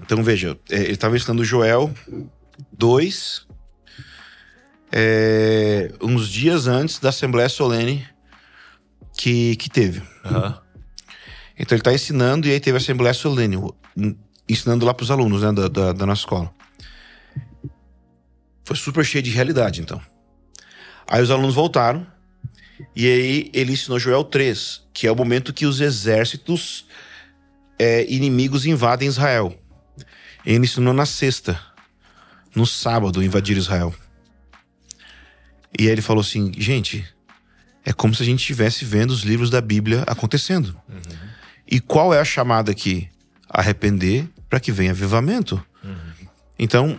[0.00, 1.92] então veja, é, ele tava ensinando Joel
[2.72, 3.43] 2.
[4.96, 8.06] É, uns dias antes da Assembleia Solene
[9.16, 10.00] que, que teve.
[11.58, 13.56] Então ele tá ensinando e aí teve a Assembleia Solene,
[14.48, 16.54] ensinando lá pros alunos né, da, da, da nossa escola.
[18.64, 20.00] Foi super cheio de realidade, então.
[21.08, 22.06] Aí os alunos voltaram
[22.94, 26.86] e aí ele ensinou Joel 3, que é o momento que os exércitos
[27.78, 29.56] é, inimigos invadem Israel.
[30.46, 31.60] Ele ensinou na sexta,
[32.54, 33.92] no sábado, invadir Israel.
[35.78, 37.04] E aí ele falou assim, gente,
[37.84, 40.76] é como se a gente estivesse vendo os livros da Bíblia acontecendo.
[41.66, 43.08] E qual é a chamada aqui?
[43.48, 45.64] Arrepender para que venha avivamento.
[46.58, 46.98] Então,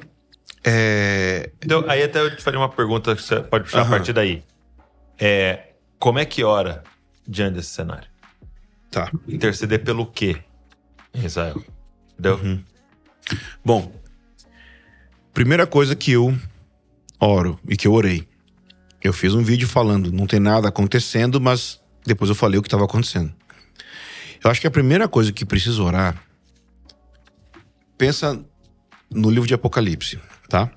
[0.63, 3.89] é, Então, aí até eu te faria uma pergunta que você pode puxar a Aham.
[3.91, 4.43] partir daí.
[5.17, 6.83] É, como é que ora
[7.27, 8.07] diante desse cenário?
[8.91, 9.11] tá.
[9.27, 10.37] Interceder pelo quê
[11.13, 11.61] em Israel?
[12.13, 12.35] Entendeu?
[12.37, 12.63] Uhum.
[13.63, 13.91] Bom,
[15.33, 16.37] primeira coisa que eu
[17.19, 18.25] oro e que eu orei.
[19.05, 22.67] Eu fiz um vídeo falando, não tem nada acontecendo, mas depois eu falei o que
[22.67, 23.31] estava acontecendo.
[24.43, 26.19] Eu acho que a primeira coisa que precisa orar,
[27.95, 28.43] pensa
[29.11, 30.71] no livro de Apocalipse, tá?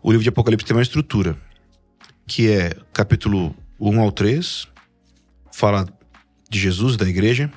[0.00, 1.36] O livro de Apocalipse tem uma estrutura,
[2.28, 4.68] que é capítulo 1 ao 3,
[5.52, 5.88] fala
[6.48, 7.50] de Jesus, da igreja,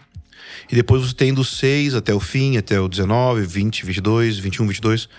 [0.68, 4.66] e depois você tem do 6 até o fim, até o 19, 20, 22, 21,
[4.66, 5.10] 22,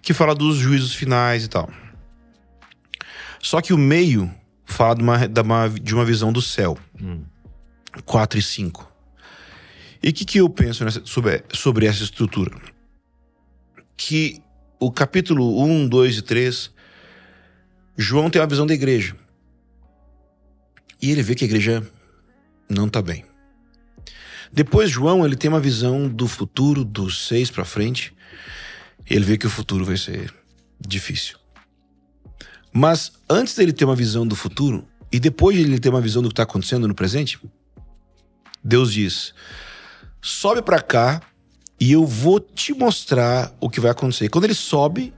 [0.00, 1.68] que fala dos juízos finais e tal.
[3.44, 4.32] Só que o meio
[4.64, 6.78] fala de uma, de uma, de uma visão do céu.
[8.06, 8.90] 4 e 5.
[10.02, 12.56] E o que, que eu penso nessa- sobre, sobre essa estrutura?
[13.96, 14.42] Que
[14.80, 16.70] o capítulo 1, 2 e 3,
[17.98, 19.14] João tem uma visão da igreja.
[21.02, 21.86] E ele vê que a igreja
[22.66, 23.26] não está bem.
[24.50, 28.14] Depois, João, ele tem uma visão do futuro, dos seis para frente.
[29.08, 30.32] Ele vê que o futuro vai ser
[30.80, 31.36] difícil.
[32.76, 36.20] Mas antes dele ter uma visão do futuro, e depois de ele ter uma visão
[36.20, 37.38] do que está acontecendo no presente,
[38.64, 39.32] Deus diz:
[40.20, 41.22] sobe para cá
[41.78, 44.28] e eu vou te mostrar o que vai acontecer.
[44.28, 45.14] Quando ele sobe,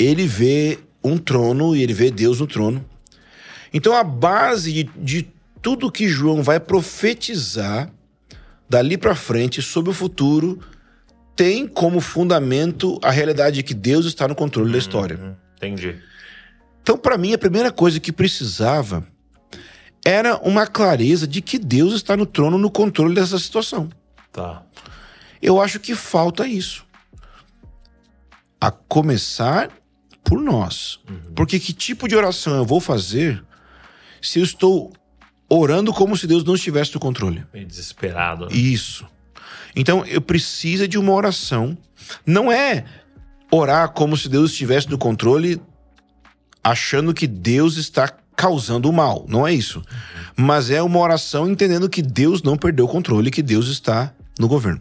[0.00, 2.84] ele vê um trono e ele vê Deus no trono.
[3.72, 5.28] Então a base de, de
[5.62, 7.88] tudo que João vai profetizar
[8.68, 10.58] dali para frente sobre o futuro
[11.36, 15.16] tem como fundamento a realidade de que Deus está no controle da história.
[15.16, 15.96] Uhum, Entendi.
[16.84, 19.06] Então, para mim, a primeira coisa que precisava
[20.04, 23.88] era uma clareza de que Deus está no trono, no controle dessa situação.
[24.30, 24.62] Tá.
[25.40, 26.84] Eu acho que falta isso.
[28.60, 29.70] A começar
[30.22, 31.00] por nós.
[31.34, 33.42] Porque que tipo de oração eu vou fazer
[34.20, 34.92] se eu estou
[35.48, 37.46] orando como se Deus não estivesse no controle?
[37.50, 38.44] Meio desesperado.
[38.44, 38.52] né?
[38.52, 39.06] Isso.
[39.74, 41.78] Então eu preciso de uma oração.
[42.26, 42.84] Não é
[43.50, 45.58] orar como se Deus estivesse no controle,
[46.64, 49.26] achando que Deus está causando o mal.
[49.28, 49.84] Não é isso.
[50.34, 54.48] Mas é uma oração entendendo que Deus não perdeu o controle, que Deus está no
[54.48, 54.80] governo.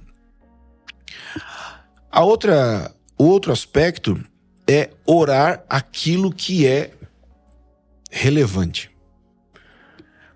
[2.09, 4.23] A outra, o outro aspecto
[4.67, 6.93] é orar aquilo que é
[8.09, 8.89] relevante.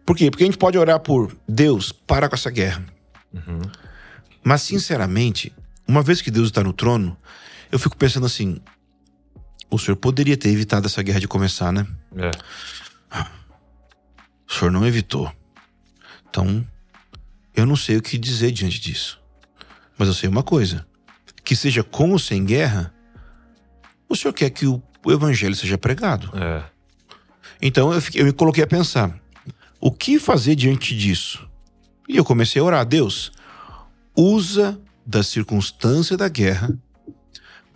[0.05, 0.29] Por quê?
[0.29, 2.83] Porque a gente pode orar por Deus, para com essa guerra.
[3.33, 3.61] Uhum.
[4.43, 5.53] Mas, sinceramente,
[5.87, 7.17] uma vez que Deus está no trono,
[7.71, 8.61] eu fico pensando assim:
[9.69, 11.85] o senhor poderia ter evitado essa guerra de começar, né?
[12.15, 12.31] É.
[14.49, 15.31] O senhor não evitou.
[16.29, 16.65] Então,
[17.55, 19.19] eu não sei o que dizer diante disso.
[19.97, 20.85] Mas eu sei uma coisa:
[21.43, 22.93] que seja com ou sem guerra,
[24.07, 26.31] o senhor quer que o, evangelho seja pregado.
[26.37, 26.63] É.
[27.61, 29.17] Então eu, fiquei- eu me coloquei a pensar:
[29.79, 31.47] o que fazer diante disso?
[32.07, 33.31] E eu comecei a orar, Deus,
[34.15, 36.77] usa da circunstância da guerra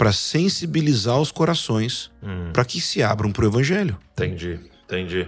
[0.02, 4.00] para sensibilizar os corações Hum, para que se abram para o evangelho.
[4.14, 5.28] entendi, entendi.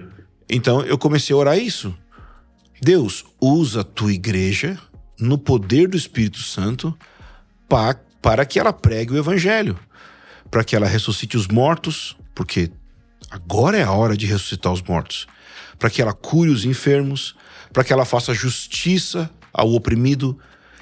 [0.50, 1.96] Então eu comecei a orar isso.
[2.82, 4.80] Deus, usa a tua igreja
[5.20, 6.98] no poder do Espírito Santo
[7.70, 9.78] pa- para que ela pregue o evangelho,
[10.50, 12.72] para que ela ressuscite os mortos, porque
[13.30, 15.28] agora é a hora de ressuscitar os mortos,
[15.78, 17.36] para que ela cure os enfermos,
[17.72, 20.36] para que ela faça justiça ao oprimido.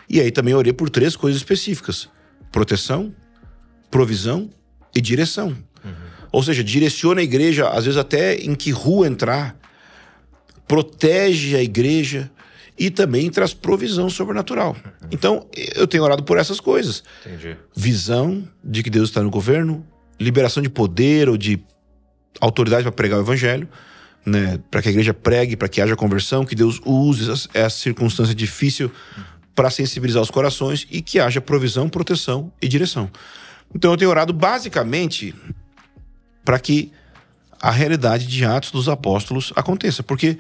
[0.10, 2.08] E aí também orei por três coisas específicas:
[2.54, 3.14] proteção,
[3.92, 4.50] provisão
[4.96, 5.56] e direção.
[6.32, 9.56] Ou seja, direciona a igreja, às vezes até em que rua entrar,
[10.66, 12.32] protege a igreja
[12.80, 14.76] e também traz provisão sobrenatural.
[15.12, 17.04] Então, eu tenho orado por essas coisas.
[17.26, 17.58] Entendi.
[17.76, 19.86] Visão de que Deus está no governo,
[20.18, 21.60] liberação de poder ou de
[22.40, 23.68] autoridade para pregar o evangelho,
[24.26, 27.78] né, para que a igreja pregue, para que haja conversão, que Deus use essa, essa
[27.78, 28.90] circunstância difícil
[29.54, 33.12] para sensibilizar os corações e que haja provisão, proteção e direção.
[33.74, 35.34] Então eu tenho orado basicamente
[36.44, 36.92] para que
[37.62, 40.38] a realidade de Atos dos Apóstolos aconteça, porque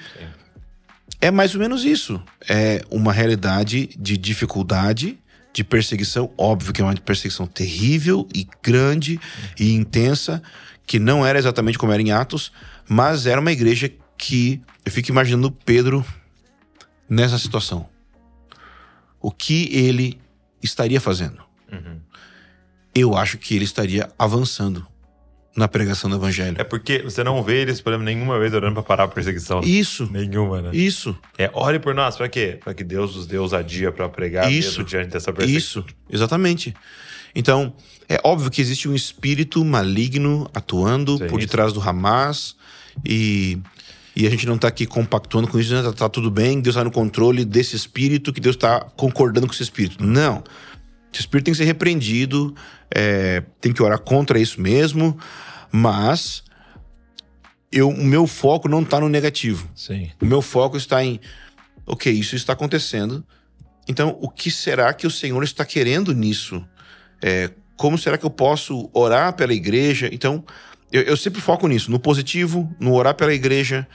[1.20, 2.22] é mais ou menos isso.
[2.50, 5.20] É uma realidade de dificuldade,
[5.54, 9.20] de perseguição, óbvio que é uma perseguição terrível e grande
[9.60, 10.42] e intensa,
[10.86, 12.52] que não era exatamente como era em Atos,
[12.90, 16.06] mas era uma igreja que eu fico imaginando Pedro
[17.08, 17.88] nessa situação.
[19.22, 20.20] O que ele
[20.64, 21.44] estaria fazendo?
[22.94, 24.86] Eu acho que ele estaria avançando
[25.56, 26.56] na pregação do evangelho.
[26.60, 29.60] É porque você não vê eles, por exemplo, nenhuma vez orando pra parar a perseguição.
[29.62, 30.70] Isso, Nenhuma, né?
[30.74, 32.58] isso, É, ore por nós, pra quê?
[32.64, 34.84] Pra que Deus nos dê ousadia pra pregar Isso.
[34.84, 35.84] diante dessa perseguição.
[35.86, 36.74] isso, exatamente.
[37.36, 37.74] Então,
[38.08, 41.48] é óbvio que existe um espírito maligno atuando Sim, por isso.
[41.48, 42.56] detrás do Hamas
[43.06, 43.58] e,
[44.16, 45.82] e a gente não tá aqui compactuando com isso, né?
[45.84, 49.54] tá, tá tudo bem, Deus tá no controle desse espírito, que Deus tá concordando com
[49.54, 50.02] esse espírito.
[50.06, 50.44] Não.
[51.12, 52.56] Esse espírito tem que ser repreendido,
[52.96, 55.18] é, tem que orar contra isso mesmo,
[55.72, 56.44] mas
[57.72, 59.70] eu, o meu foco não tá no negativo.
[59.76, 60.12] Sim.
[60.22, 61.20] O meu foco está em,
[61.86, 63.26] ok, isso está acontecendo.
[63.88, 66.64] Então, o que será que o Senhor está querendo nisso?
[67.22, 70.10] É, como será que eu posso orar pela igreja?
[70.12, 70.44] Então,
[70.92, 73.88] eu, eu sempre foco nisso, no positivo, no orar pela igreja,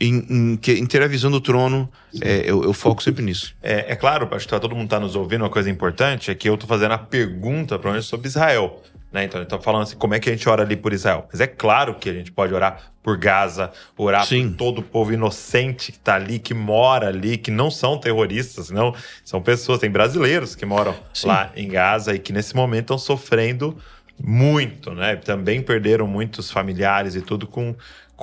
[0.00, 1.90] em, em, em ter a visão do trono.
[2.20, 3.54] É, eu, eu foco sempre nisso.
[3.62, 6.34] É, é claro, acho que tá- todo mundo tá nos ouvindo, uma coisa importante é
[6.34, 8.82] que eu tô fazendo a pergunta pra gente sobre Israel.
[9.14, 9.22] Né?
[9.24, 11.28] Então, ele falando assim, como é que a gente ora ali por Israel?
[11.30, 14.48] Mas é claro que a gente pode orar por Gaza, orar Sim.
[14.48, 18.70] por todo o povo inocente que tá ali, que mora ali, que não são terroristas,
[18.70, 18.92] não.
[19.24, 21.28] São pessoas, tem brasileiros que moram Sim.
[21.28, 23.78] lá em Gaza e que nesse momento estão sofrendo
[24.20, 25.14] muito, né?
[25.16, 27.74] Também perderam muitos familiares e tudo com,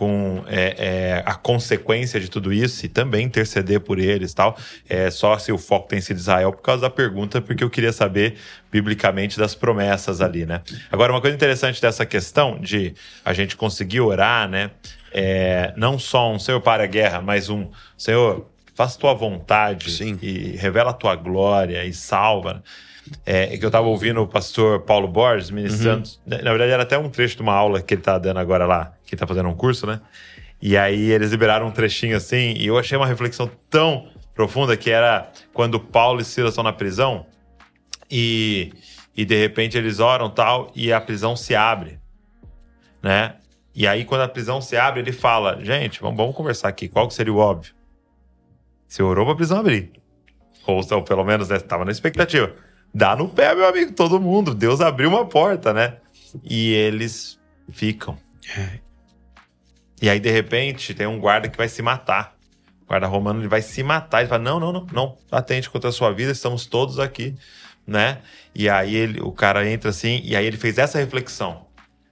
[0.01, 4.57] com é, é, a consequência de tudo isso e também interceder por eles e tal.
[4.89, 7.93] É, só se o foco tem sido Israel por causa da pergunta, porque eu queria
[7.93, 8.33] saber
[8.71, 10.61] biblicamente das promessas ali, né?
[10.91, 14.71] Agora, uma coisa interessante dessa questão de a gente conseguir orar, né?
[15.13, 20.17] É, não só um Senhor para a guerra, mas um Senhor, faça tua vontade Sim.
[20.19, 22.63] e revela a tua glória e salva.
[23.25, 26.07] É, que eu tava ouvindo o pastor Paulo Borges ministrando.
[26.25, 28.65] Na na verdade, era até um trecho de uma aula que ele tá dando agora
[28.65, 29.99] lá, que ele tá fazendo um curso, né?
[30.61, 34.89] E aí eles liberaram um trechinho assim, e eu achei uma reflexão tão profunda que
[34.89, 37.25] era quando Paulo e Silas estão na prisão
[38.09, 38.71] e,
[39.17, 41.99] e de repente eles oram tal e a prisão se abre,
[43.01, 43.35] né?
[43.73, 47.07] E aí quando a prisão se abre, ele fala: gente, vamos, vamos conversar aqui, qual
[47.07, 47.73] que seria o óbvio?
[48.87, 49.91] Você orou pra prisão abrir.
[50.67, 52.53] Ou, ou pelo menos, né, tava na expectativa.
[52.93, 54.53] Dá no pé, meu amigo, todo mundo.
[54.53, 55.97] Deus abriu uma porta, né?
[56.43, 57.39] E eles
[57.71, 58.17] ficam.
[60.01, 62.35] E aí, de repente, tem um guarda que vai se matar.
[62.83, 64.19] O guarda romano ele vai se matar.
[64.21, 65.17] Ele fala: Não, não, não, não.
[65.31, 67.35] Atente contra a sua vida, estamos todos aqui,
[67.87, 68.19] né?
[68.53, 71.67] E aí ele, o cara entra assim, e aí ele fez essa reflexão.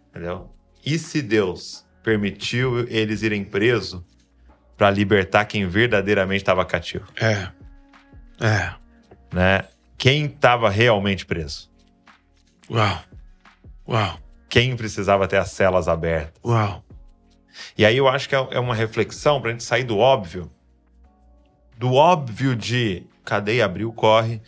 [0.09, 0.49] Entendeu?
[0.85, 4.01] E se Deus permitiu eles irem presos
[4.77, 7.49] para libertar quem verdadeiramente estava cativo, É.
[8.39, 8.73] É.
[9.33, 9.65] né?
[9.99, 11.69] Quem estava realmente preso?
[12.71, 13.01] Uau.
[13.87, 14.17] Uau.
[14.47, 16.41] Quem precisava ter as celas abertas?
[16.43, 16.81] Uau.
[17.77, 20.49] E aí eu acho que é é uma reflexão pra gente sair do óbvio.
[21.77, 24.41] Do óbvio de cadeia abriu, corre,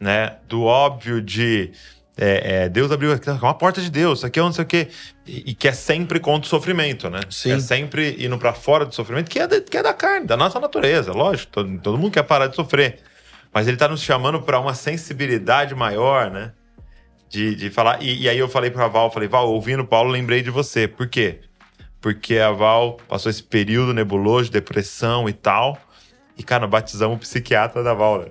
[0.00, 0.38] né?
[0.48, 1.70] Do óbvio de
[2.16, 4.64] é, é, Deus abriu aqui, é uma porta de Deus, isso aqui é não sei
[4.64, 4.88] o quê.
[5.26, 7.20] E, e que é sempre contra o sofrimento, né?
[7.28, 7.52] Sim.
[7.52, 10.36] É sempre indo pra fora do sofrimento, que é, da, que é da carne, da
[10.36, 11.52] nossa natureza, lógico.
[11.52, 13.00] Todo, todo mundo quer parar de sofrer.
[13.54, 16.52] Mas ele está nos chamando para uma sensibilidade maior, né?
[17.28, 18.02] De, de falar.
[18.02, 20.88] E, e aí eu falei para a Val, falei, Val, ouvindo Paulo, lembrei de você.
[20.88, 21.42] Por quê?
[22.00, 25.78] Porque a Val passou esse período nebuloso de depressão e tal.
[26.36, 28.26] E, cara, batizamos o psiquiatra da Val, né?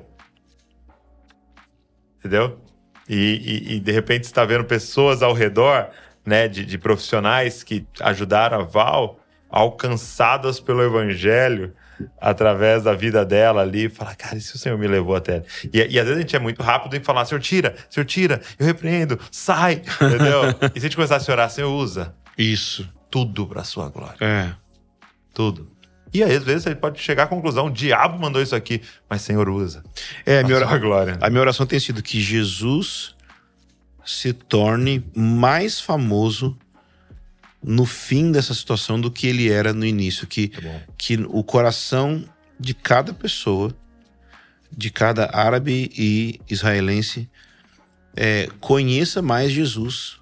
[2.20, 2.60] Entendeu?
[3.08, 5.90] E, e, e, de repente está vendo pessoas ao redor,
[6.26, 9.20] né, de, de profissionais que ajudaram a Val,
[9.50, 11.74] alcançadas pelo evangelho
[12.20, 15.44] através da vida dela ali, fala, cara, isso o Senhor me levou até.
[15.74, 18.42] E, e às vezes a gente é muito rápido em falar, Senhor, tira, Senhor, tira,
[18.58, 20.44] eu repreendo, sai, entendeu?
[20.74, 22.14] e se a gente começasse a orar, Senhor, usa.
[22.38, 22.88] Isso.
[23.10, 24.18] Tudo para sua glória.
[24.20, 24.54] É.
[25.34, 25.72] Tudo.
[26.14, 29.22] E aí, às vezes, ele pode chegar à conclusão: o diabo mandou isso aqui, mas
[29.22, 29.84] Senhor usa.
[30.26, 31.18] É, a minha, sua glória.
[31.20, 33.16] a minha oração tem sido que Jesus
[34.06, 36.58] se torne mais famoso
[37.64, 40.28] no fim dessa situação do que ele era no início.
[40.28, 40.62] Que, Tá
[40.98, 42.24] que o coração
[42.60, 43.74] de cada pessoa,
[44.76, 47.30] de cada árabe e israelense,
[48.16, 50.18] é, conheça mais Jesus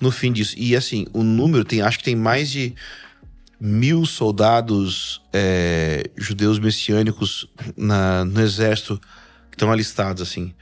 [0.00, 0.54] no fim disso.
[0.56, 2.74] E assim, o número tem, acho que tem mais de
[3.60, 9.00] mil soldados é, judeus messiânicos na- no exército
[9.50, 10.54] que estão alistados, assim.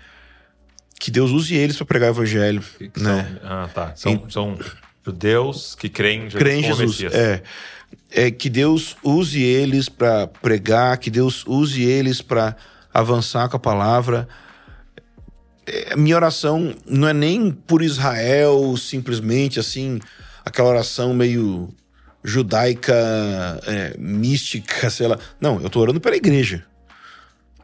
[0.99, 2.63] Que Deus use eles para pregar o evangelho.
[2.79, 3.39] Que- que né?
[3.43, 3.97] são, ah, tá.
[3.97, 4.59] São, são
[5.07, 7.01] judeus que creem em Jesus Crê em como Jesus.
[7.01, 7.15] Messias.
[7.15, 7.43] É.
[8.11, 8.31] é.
[8.31, 12.57] Que Deus use eles para pregar, que Deus use eles para
[12.93, 14.29] avançar com a palavra.
[15.65, 20.01] É, minha oração não é nem por Israel, simplesmente assim,
[20.45, 21.69] aquela oração meio
[22.25, 22.95] judaica,
[23.65, 25.19] é, mística, sei lá.
[25.41, 26.65] Não, eu tô orando pela igreja.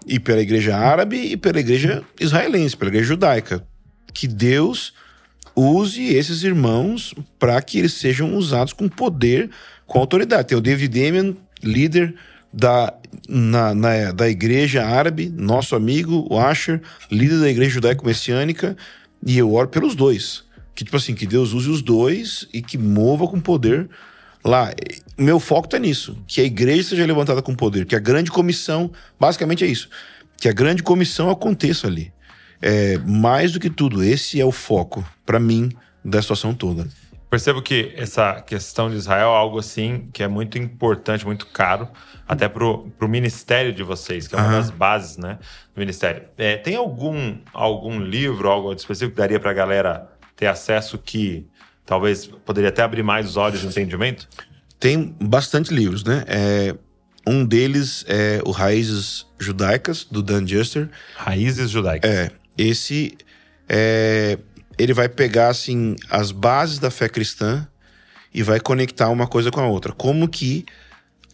[0.07, 3.65] E pela igreja árabe e pela igreja israelense, pela igreja judaica.
[4.13, 4.93] Que Deus
[5.55, 9.51] use esses irmãos para que eles sejam usados com poder,
[9.87, 10.49] com autoridade.
[10.49, 12.15] Tem o David Damian, líder
[12.53, 12.93] da,
[13.29, 16.81] na, na- da igreja árabe, nosso amigo, o Asher,
[17.11, 18.77] líder da igreja judaico-messiânica,
[19.25, 20.45] e eu oro pelos dois.
[20.75, 23.89] Que, tipo assim, que Deus use os dois e que mova com poder
[24.43, 24.73] lá.
[25.19, 26.17] Meu foco tá nisso.
[26.27, 27.85] Que a igreja seja levantada com poder.
[27.85, 28.91] Que a grande comissão,
[29.21, 29.89] basicamente é isso.
[30.39, 32.11] Que a grande comissão aconteça ali.
[32.63, 35.71] É, mais do que tudo, esse é o foco, para mim,
[36.05, 36.87] da situação toda.
[37.29, 41.89] Percebo que essa questão de Israel é algo assim que é muito importante, muito caro,
[42.29, 44.59] até pro, pro ministério de vocês, que é uma Aham.
[44.59, 45.39] das bases, né,
[45.75, 46.25] do ministério.
[46.37, 51.47] É, tem algum, algum livro, algo específico que daria pra galera ter acesso que
[51.87, 54.29] talvez poderia até abrir mais os olhos de entendimento?
[54.79, 56.25] Tem bastante livros, né?
[56.27, 56.75] É,
[57.27, 60.91] um deles é o Raízes Judaicas, do Dan Juster.
[61.17, 62.11] Raízes judaicas.
[62.11, 63.17] É, esse
[63.69, 64.39] é,
[64.79, 67.67] ele vai pegar assim as bases da fé cristã
[68.35, 69.93] e vai conectar uma coisa com a outra.
[69.93, 70.65] Como que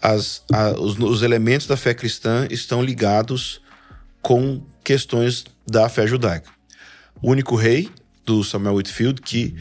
[0.00, 3.60] as, a- os, os elementos da fé cristã estão ligados
[4.22, 6.50] com questões da fé judaica.
[7.20, 7.90] O único rei
[8.24, 9.56] do Samuel Whitfield que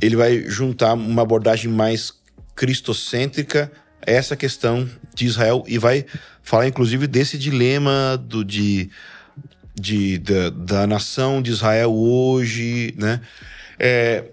[0.00, 2.12] ele vai juntar uma abordagem mais
[2.54, 3.70] cristocêntrica
[4.06, 6.04] a essa questão de Israel e vai
[6.42, 8.90] falar inclusive desse dilema do de
[9.78, 13.20] de, da, da nação de Israel hoje, né?
[13.78, 14.24] É,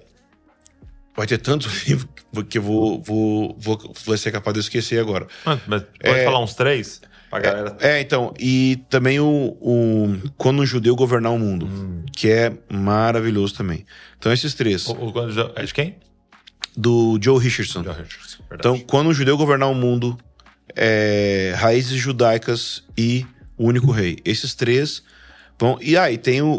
[1.15, 2.09] vai ter tanto livro
[2.49, 5.27] que eu vou, vou, vou, vou ser capaz de esquecer agora.
[5.45, 7.01] Mas, mas pode falar uns três?
[7.29, 7.77] Pra galera.
[7.79, 11.67] É, então, e também o, o Quando um Judeu Governar o Mundo,
[12.15, 13.85] que é maravilhoso também.
[14.17, 14.87] Então, esses três.
[14.87, 15.13] O, o,
[15.55, 15.95] é de quem?
[16.77, 17.83] Do Joe Richardson.
[17.83, 18.43] Joe Richardson.
[18.53, 20.17] Então, Quando um Judeu Governar o Mundo,
[20.75, 23.25] é, Raízes Judaicas e
[23.57, 24.17] O Único Rei.
[24.25, 25.03] Esses três
[25.59, 25.77] vão.
[25.81, 26.51] E aí, tem o,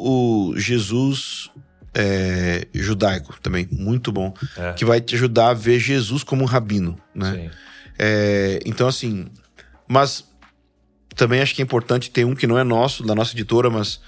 [0.51, 1.51] o Jesus
[1.94, 4.34] é, judaico também, muito bom.
[4.57, 4.72] É.
[4.74, 7.32] Que vai te ajudar a ver Jesus como um rabino, né?
[7.32, 7.51] Sim.
[7.99, 9.26] É, então, assim,
[9.88, 10.24] mas
[11.14, 14.01] também acho que é importante ter um que não é nosso, da nossa editora, mas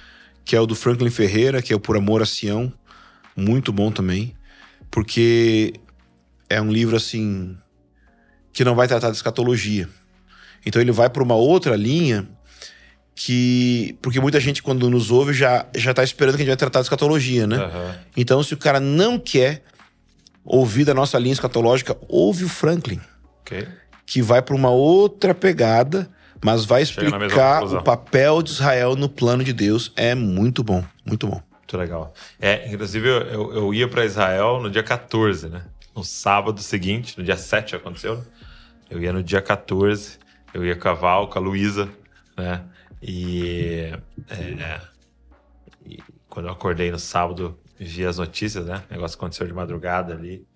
[0.45, 2.72] que é o do Franklin Ferreira, que é o Por Amor a Sião.
[3.34, 4.34] Muito bom também.
[4.91, 5.74] Porque
[6.49, 7.57] é um livro, assim,
[8.53, 9.89] que não vai tratar de escatologia.
[10.66, 12.28] Então ele vai para uma outra linha
[13.19, 13.99] que.
[14.01, 16.79] Porque muita gente, quando nos ouve, já, já tá esperando que a gente vai tratar
[16.79, 17.57] de escatologia, né?
[17.57, 17.97] Aham.
[18.16, 19.64] Então, se o cara não quer
[20.45, 23.01] ouvir da nossa linha escatológica, ouve o Franklin
[23.41, 23.66] Ok.
[24.07, 26.09] que vai para uma outra pegada,
[26.43, 29.93] mas vai explicar o papel de Israel no plano de Deus.
[29.97, 31.43] É muito bom, muito bom.
[31.59, 32.14] Muito legal.
[32.41, 35.62] É, inclusive, eu, eu, eu ia para Israel no dia 14, né?
[35.95, 38.23] No sábado seguinte, no dia 7 aconteceu, né?
[38.89, 40.19] Eu ia no dia 14,
[40.55, 41.89] eu ia com a Val, com a Luísa,
[42.37, 42.62] né?
[43.03, 43.92] E,
[44.28, 44.80] é,
[45.86, 48.82] e quando eu acordei no sábado, vi as notícias, né?
[48.90, 50.46] O negócio aconteceu de madrugada ali.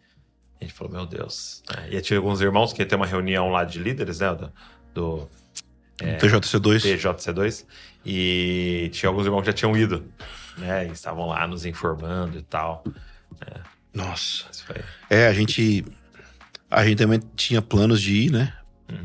[0.61, 1.63] A gente falou, meu Deus.
[1.77, 4.35] É, e tinha alguns irmãos que ia ter uma reunião lá de líderes, né?
[4.35, 4.53] Do,
[4.95, 5.29] do-
[5.99, 6.81] TJC2.
[6.99, 7.65] TJC2.
[8.05, 10.05] E tinha alguns irmãos que já tinham ido,
[10.59, 10.87] né?
[10.89, 12.83] E estavam lá nos informando e tal.
[13.95, 14.45] Nossa.
[14.51, 14.77] Isso foi.
[15.11, 15.85] É, a gente.
[16.71, 18.53] A gente também tinha planos de ir, né?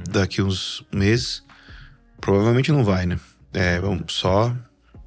[0.09, 1.43] Daqui uns meses.
[2.20, 3.20] Provavelmente não vai, né?
[3.53, 4.53] É, vamos só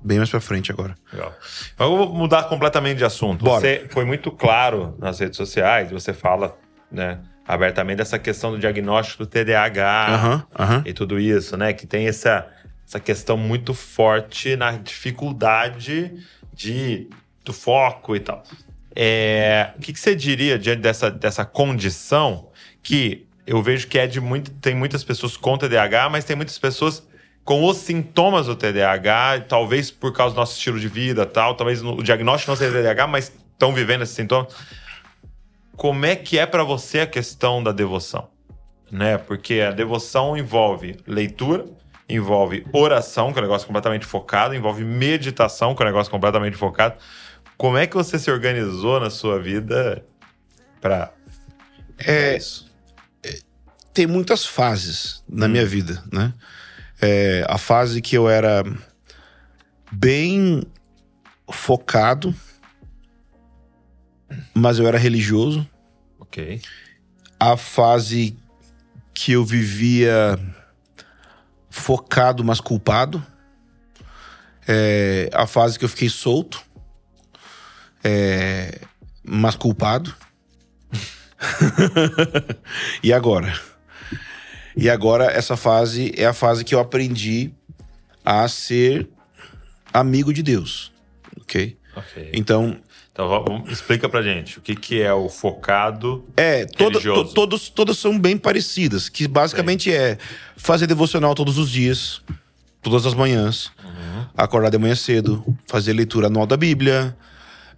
[0.02, 0.94] bem mais pra frente agora.
[1.12, 1.34] Legal.
[1.78, 3.44] Mas eu vou mudar completamente de assunto.
[3.44, 3.60] Bora.
[3.60, 6.56] Você foi muito claro nas redes sociais, você fala,
[6.90, 10.46] né, abertamente dessa questão do diagnóstico do TDAH
[10.84, 11.72] e tudo isso, né?
[11.72, 12.46] Que tem essa,
[12.86, 16.12] essa questão muito forte na dificuldade
[16.52, 17.08] de,
[17.44, 18.42] do foco e tal.
[18.94, 22.48] É, o que, que você diria diante dessa, dessa condição
[22.82, 24.48] que eu vejo que é de muito.
[24.52, 27.02] Tem muitas pessoas com TDAH, mas tem muitas pessoas
[27.44, 31.82] com os sintomas do TDAH, talvez por causa do nosso estilo de vida tal, talvez
[31.82, 34.54] o diagnóstico não seja TDAH, mas estão vivendo esses sintomas.
[35.76, 38.28] Como é que é para você a questão da devoção?
[38.88, 39.18] Né?
[39.18, 41.64] Porque a devoção envolve leitura,
[42.08, 46.56] envolve oração, que é um negócio completamente focado, envolve meditação, que é um negócio completamente
[46.56, 46.94] focado.
[47.56, 50.04] Como é que você se organizou na sua vida
[50.80, 51.12] para
[51.98, 52.69] É, isso?
[54.00, 56.32] Tem muitas fases na minha vida, né?
[57.02, 58.64] É, a fase que eu era
[59.92, 60.62] bem
[61.52, 62.34] focado,
[64.54, 65.68] mas eu era religioso.
[66.18, 66.62] Ok.
[67.38, 68.34] A fase
[69.12, 70.38] que eu vivia
[71.68, 73.22] focado, mas culpado.
[74.66, 76.64] É, a fase que eu fiquei solto,
[78.02, 78.80] é,
[79.22, 80.16] mas culpado.
[83.04, 83.69] e agora?
[84.76, 87.50] E agora, essa fase é a fase que eu aprendi
[88.24, 89.08] a ser
[89.92, 90.92] amigo de Deus.
[91.40, 91.76] Ok?
[91.96, 92.30] Ok.
[92.32, 92.76] Então,
[93.12, 96.24] Então vamos, explica pra gente o que, que é o focado.
[96.36, 97.24] É, toda, Religioso.
[97.30, 100.16] to- todos, todas são bem parecidas, que basicamente é
[100.56, 102.22] fazer devocional todos os dias,
[102.80, 103.70] todas as manhãs,
[104.36, 107.14] acordar de manhã cedo, fazer leitura anual da Bíblia,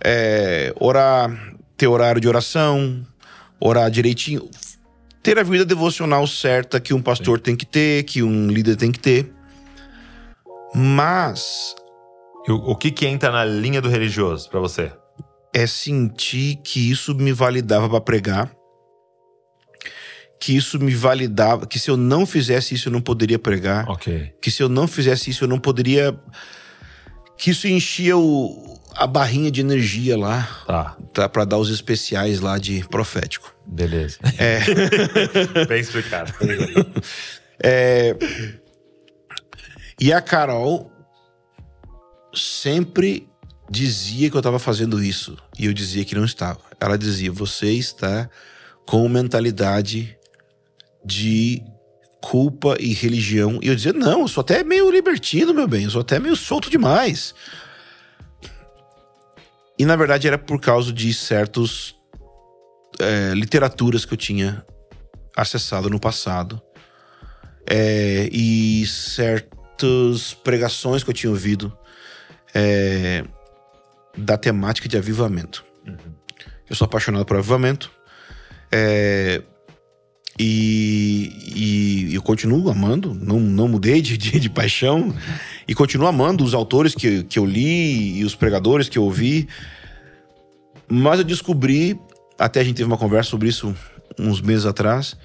[0.04, 3.04] é, orar, ter horário de oração,
[3.58, 4.48] orar direitinho,
[5.22, 8.90] ter a vida devocional certa que um pastor tem que ter, que um líder tem
[8.90, 9.32] que ter.
[10.74, 11.74] Mas
[12.48, 14.92] O, o que, que entra na linha do religioso pra você?
[15.54, 18.50] é sentir que isso me validava para pregar,
[20.40, 24.32] que isso me validava, que se eu não fizesse isso eu não poderia pregar, Ok.
[24.40, 26.18] que se eu não fizesse isso eu não poderia,
[27.36, 32.40] que isso enchia o, a barrinha de energia lá Tá, tá, para dar os especiais
[32.40, 33.51] lá de profético.
[33.66, 34.18] Beleza.
[34.38, 34.60] É,
[35.66, 36.32] Bem explicado.
[37.62, 38.16] é,
[40.00, 40.90] e a Carol
[42.34, 43.28] sempre
[43.70, 46.60] dizia que eu estava fazendo isso e eu dizia que não estava.
[46.80, 48.28] Ela dizia: você está
[48.86, 50.16] com mentalidade
[51.04, 51.62] de
[52.20, 53.58] culpa e religião.
[53.62, 56.36] E eu dizia: não, eu sou até meio libertino, meu bem, eu sou até meio
[56.36, 57.34] solto demais.
[59.78, 61.96] E na verdade era por causa de certos
[63.02, 64.64] é, literaturas que eu tinha
[65.36, 66.60] acessado no passado
[67.66, 71.76] é, e certas pregações que eu tinha ouvido
[72.54, 73.24] é,
[74.16, 75.64] da temática de avivamento.
[76.68, 77.90] Eu sou apaixonado por avivamento
[78.70, 79.42] é,
[80.38, 85.14] e, e eu continuo amando, não, não mudei de, de, de paixão
[85.68, 89.48] e continuo amando os autores que, que eu li e os pregadores que eu ouvi.
[90.88, 91.98] Mas eu descobri,
[92.42, 93.74] até a gente teve uma conversa sobre isso
[94.18, 95.16] uns meses atrás,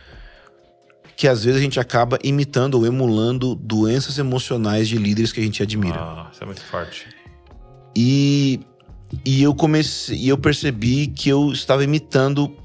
[1.15, 5.43] que às vezes a gente acaba imitando ou emulando doenças emocionais de líderes que a
[5.43, 5.97] gente admira.
[5.99, 7.07] Ah, isso é muito forte.
[7.95, 8.59] E,
[9.26, 12.55] e eu comecei, e eu percebi que eu estava imitando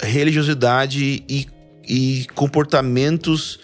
[0.00, 1.48] religiosidade e,
[1.88, 3.58] e comportamentos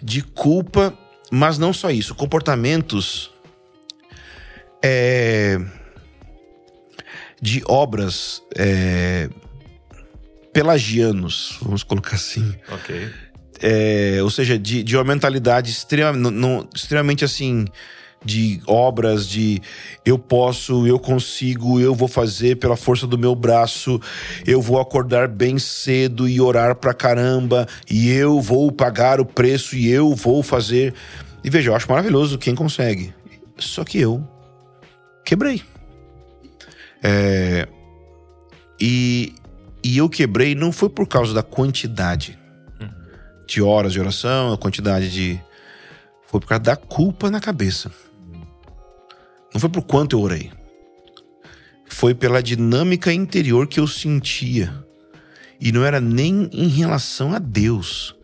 [0.00, 0.96] de culpa,
[1.32, 3.32] mas não só isso, comportamentos
[4.84, 5.58] é,
[7.40, 9.28] de obras é,
[10.52, 12.54] pelagianos, vamos colocar assim.
[12.70, 13.10] Ok.
[13.60, 17.64] É, ou seja, de, de uma mentalidade extrema, não- não- extremamente assim,
[18.24, 19.62] de obras de
[20.04, 24.00] eu posso, eu consigo, eu vou fazer pela força do meu braço,
[24.46, 29.76] eu vou acordar bem cedo e orar pra caramba, e eu vou pagar o preço
[29.76, 30.92] e eu vou fazer.
[31.44, 33.14] E veja, eu acho maravilhoso quem consegue.
[33.58, 34.26] Só que eu
[35.24, 35.62] quebrei.
[37.08, 37.68] É,
[38.80, 39.32] e,
[39.84, 42.36] e eu quebrei não foi por causa da quantidade
[43.46, 45.40] de horas de oração, a quantidade de.
[46.26, 47.92] Foi por causa da culpa na cabeça.
[49.54, 50.50] Não foi por quanto eu orei.
[51.88, 54.84] Foi pela dinâmica interior que eu sentia.
[55.60, 58.16] E não era nem em relação a Deus,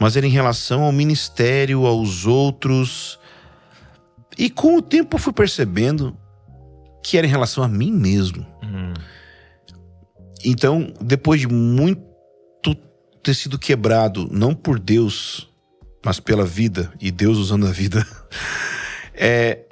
[0.00, 3.20] mas era em relação ao ministério, aos outros.
[4.38, 6.16] E com o tempo eu fui percebendo
[7.04, 8.44] que era em relação a mim mesmo.
[8.62, 8.94] Hum.
[10.42, 12.02] Então, depois de muito
[13.22, 15.48] ter sido quebrado, não por Deus,
[16.04, 18.06] mas pela vida, e Deus usando a vida,
[19.14, 19.64] é,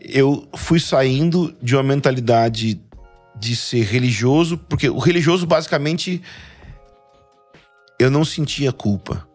[0.00, 2.80] eu fui saindo de uma mentalidade
[3.38, 6.22] de ser religioso, porque o religioso basicamente
[7.98, 9.26] eu não sentia culpa.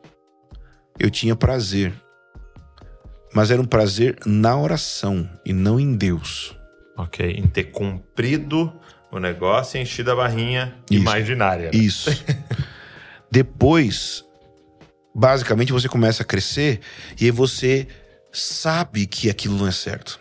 [1.00, 1.94] Eu tinha prazer.
[3.34, 6.57] Mas era um prazer na oração e não em Deus.
[6.98, 8.74] Ok, em ter cumprido
[9.12, 11.00] o negócio e enchido a barrinha Isso.
[11.02, 11.66] imaginária.
[11.72, 11.78] né?
[11.78, 12.10] Isso.
[13.32, 14.24] Depois,
[15.14, 16.80] basicamente, você começa a crescer
[17.20, 17.88] e aí você
[18.32, 20.20] sabe que aquilo não é certo.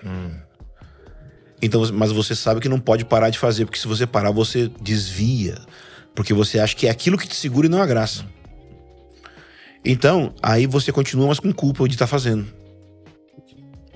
[1.62, 4.30] Então, você- mas você sabe que não pode parar de fazer, porque se você parar,
[4.30, 5.56] você desvia.
[6.14, 8.24] Porque você acha que é aquilo que te segura e não a graça.
[9.84, 12.46] Então, aí você continua, mas com culpa de estar fazendo.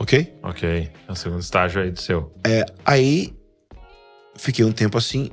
[0.01, 0.35] Ok?
[0.43, 2.35] Ok, é o segundo estágio aí do seu.
[2.87, 3.37] Aí
[4.35, 5.31] fiquei um tempo assim.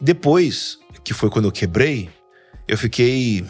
[0.00, 2.08] Depois, que foi quando eu quebrei,
[2.68, 3.44] eu fiquei.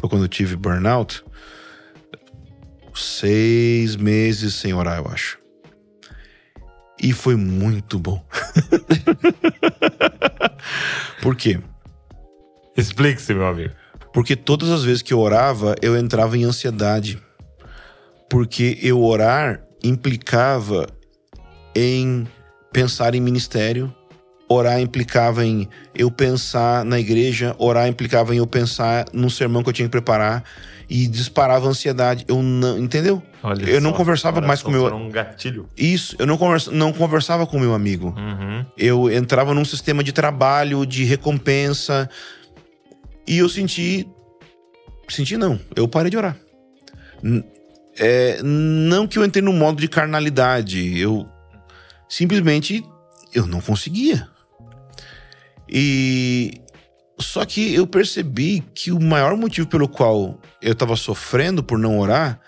[0.00, 1.22] Foi quando eu tive burnout.
[2.94, 5.38] Seis meses sem orar, eu acho.
[7.00, 8.26] E foi muito bom.
[11.20, 11.60] Por quê?
[12.74, 13.74] Explique-se, meu amigo.
[14.14, 17.22] Porque todas as vezes que eu orava, eu entrava em ansiedade.
[18.28, 20.86] Porque eu orar implicava
[21.74, 22.26] em
[22.72, 23.94] pensar em ministério,
[24.48, 29.68] orar implicava em eu pensar na igreja, orar implicava em eu pensar num sermão que
[29.68, 30.44] eu tinha que preparar
[30.90, 32.24] e disparava ansiedade.
[32.28, 33.22] Eu não, entendeu?
[33.42, 35.68] Olha Eu não só, conversava mais com meu- um gatilho.
[35.76, 38.14] Isso, eu não, conversa, não conversava com meu amigo.
[38.16, 38.64] Uhum.
[38.76, 42.08] Eu entrava num sistema de trabalho, de recompensa.
[43.26, 44.08] E eu senti.
[45.08, 46.36] Senti não, eu parei de orar.
[47.98, 51.28] É, não que eu entrei num modo de carnalidade, eu
[52.08, 52.84] simplesmente
[53.34, 54.28] eu não conseguia.
[55.68, 56.62] E
[57.20, 61.98] só que eu percebi que o maior motivo pelo qual eu estava sofrendo por não
[61.98, 62.40] orar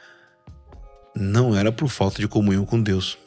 [1.15, 3.19] não era por falta de comunhão com Deus.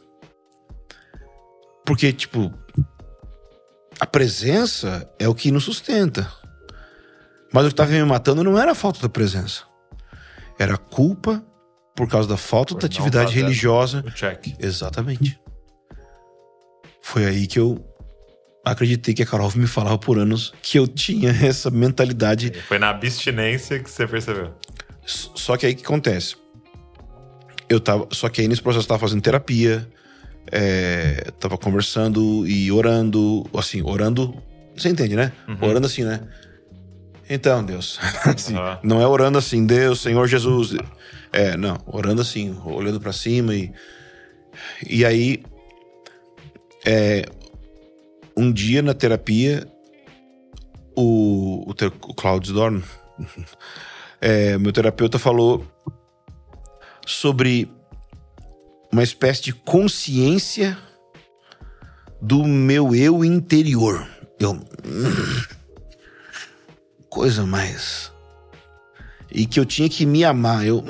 [1.85, 2.53] Porque, tipo,
[3.99, 6.31] a presença é o que nos sustenta.
[7.51, 9.63] Mas o que estava me matando não era a falta da presença.
[10.57, 11.43] Era a culpa
[11.95, 14.03] por causa da falta Por da atividade religiosa.
[14.05, 14.55] O check.
[14.59, 15.39] Exatamente.
[17.01, 17.83] Foi aí que eu
[18.65, 22.51] acreditei que a Carol me falava por anos que eu tinha essa mentalidade.
[22.67, 24.53] Foi na abstinência que você percebeu.
[25.05, 26.35] Só que aí o que acontece?
[27.67, 28.07] Eu tava.
[28.11, 29.87] Só que aí nesse processo eu tava fazendo terapia,
[30.51, 33.45] é, tava conversando e orando.
[33.53, 34.33] Assim, orando.
[34.75, 35.31] Você entende, né?
[35.61, 36.21] Orando assim, né?
[37.29, 37.99] Então, Deus.
[38.25, 38.79] Assim, Aham.
[38.83, 40.75] Não é orando assim, Deus, Senhor Jesus.
[41.33, 43.71] É, não, orando assim, olhando pra cima e.
[44.87, 45.43] E aí.
[46.85, 47.25] É,
[48.35, 49.67] um dia na terapia,
[50.95, 52.83] o, o, ter- o Claudio Dorn,
[54.19, 55.65] é, meu terapeuta falou
[57.05, 57.71] sobre
[58.91, 60.77] uma espécie de consciência
[62.21, 64.07] do meu eu interior.
[64.39, 64.59] Eu.
[67.09, 68.11] coisa mais.
[69.31, 70.65] E que eu tinha que me amar.
[70.65, 70.83] Eu.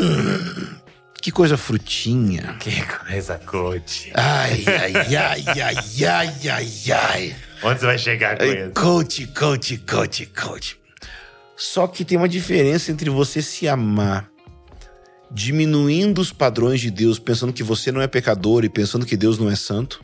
[0.00, 0.66] Hum,
[1.20, 2.56] que coisa frutinha.
[2.60, 4.10] Que coisa coach.
[4.14, 7.36] Ai, ai, ai, ai, ai, ai, ai.
[7.62, 8.70] Onde você vai chegar com isso?
[8.74, 10.78] Coach, coach, coach, coach.
[11.56, 14.30] Só que tem uma diferença entre você se amar
[15.30, 19.38] diminuindo os padrões de Deus, pensando que você não é pecador e pensando que Deus
[19.38, 20.02] não é santo,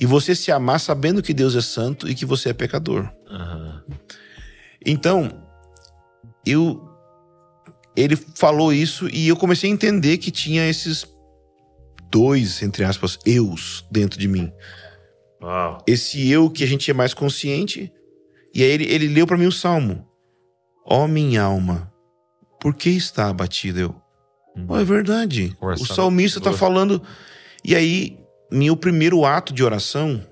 [0.00, 3.08] e você se amar sabendo que Deus é santo e que você é pecador.
[3.28, 3.82] Aham.
[4.84, 5.42] Então,
[6.46, 6.91] eu
[7.96, 11.06] ele falou isso e eu comecei a entender que tinha esses
[12.10, 14.52] dois, entre aspas, eus dentro de mim.
[15.42, 15.82] Uau.
[15.88, 17.92] esse eu que a gente é mais consciente.
[18.54, 20.06] E aí ele, ele leu pra mim o salmo:
[20.86, 21.92] Ó minha alma,
[22.60, 23.94] por que está abatida eu?
[24.68, 25.56] Oh, é verdade.
[25.60, 26.60] O salmista tá Deus.
[26.60, 27.02] falando.
[27.64, 28.18] E aí,
[28.50, 30.24] meu primeiro ato de oração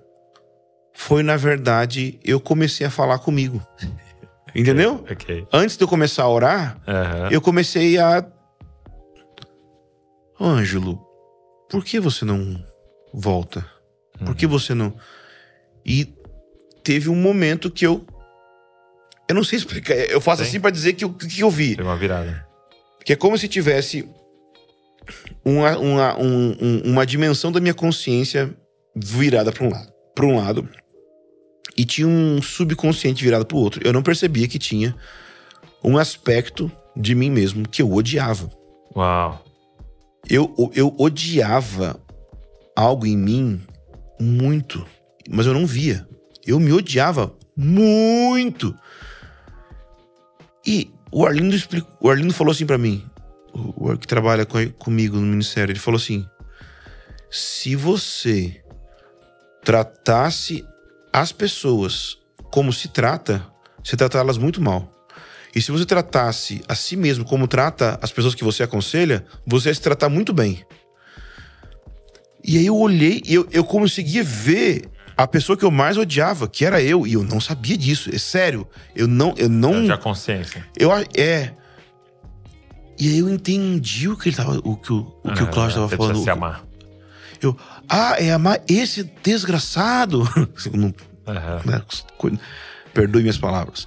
[0.93, 3.63] foi, na verdade, eu comecei a falar comigo.
[4.55, 5.05] Entendeu?
[5.11, 5.47] Ok.
[5.53, 7.29] Antes de eu começar a orar, Aham.
[7.31, 8.27] eu comecei a.
[10.41, 10.99] Ângelo,
[11.69, 12.63] por que você não
[13.13, 13.65] volta?
[14.25, 14.95] Por que você não.
[15.85, 16.13] E
[16.83, 18.05] teve um momento que eu.
[19.29, 19.95] Eu não sei explicar.
[19.95, 20.49] Eu faço Sim.
[20.49, 21.77] assim pra dizer que o que, eu vi.
[21.77, 22.47] Teve uma virada.
[23.05, 24.09] Que é como se tivesse
[25.45, 28.55] uma, uma, um- um- uma dimensão da minha consciência
[28.97, 29.93] virada para um lado.
[30.15, 30.69] Para um lado.
[31.77, 33.81] E tinha um subconsciente virado para o outro.
[33.85, 34.95] Eu não percebia que tinha.
[35.83, 38.51] um aspecto de mim mesmo que eu odiava.
[38.95, 39.45] Uau.
[40.29, 41.99] Eu, eu odiava
[42.77, 43.61] algo em mim
[44.21, 44.87] muito,
[45.29, 46.07] mas eu não via.
[46.47, 48.77] Eu me odiava muito.
[50.67, 53.05] E o Arlindo, explicou, o Arlindo falou assim para mim,
[53.53, 56.27] o, o que trabalha com, comigo no ministério, ele falou assim:
[57.31, 58.63] se você
[59.65, 60.65] tratasse
[61.13, 62.19] as pessoas
[62.51, 63.47] como se trata,
[63.83, 64.91] você trata elas muito mal.
[65.55, 69.69] E se você tratasse a si mesmo como trata as pessoas que você aconselha, você
[69.69, 70.65] ia se tratar muito bem.
[72.45, 76.49] E aí eu olhei e eu, eu conseguia ver a pessoa que eu mais odiava,
[76.49, 78.09] que era eu, e eu não sabia disso.
[78.15, 78.67] É sério.
[78.95, 79.35] Eu não.
[79.37, 80.67] Eu não Já consciência.
[80.79, 81.53] eu é.
[82.99, 84.59] E aí eu entendi o que ele tava.
[84.65, 86.23] O que o, o, que o Cláudio tava falando.
[86.23, 86.65] se amar.
[87.43, 87.57] Eu,
[87.89, 90.29] ah, é amar esse desgraçado.
[90.75, 90.93] Não-
[91.27, 91.61] Aham.
[91.65, 91.81] né,
[92.93, 93.87] Perdoe minhas palavras.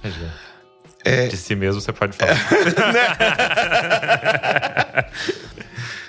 [1.04, 1.28] É...
[1.28, 2.34] De si mesmo você pode falar.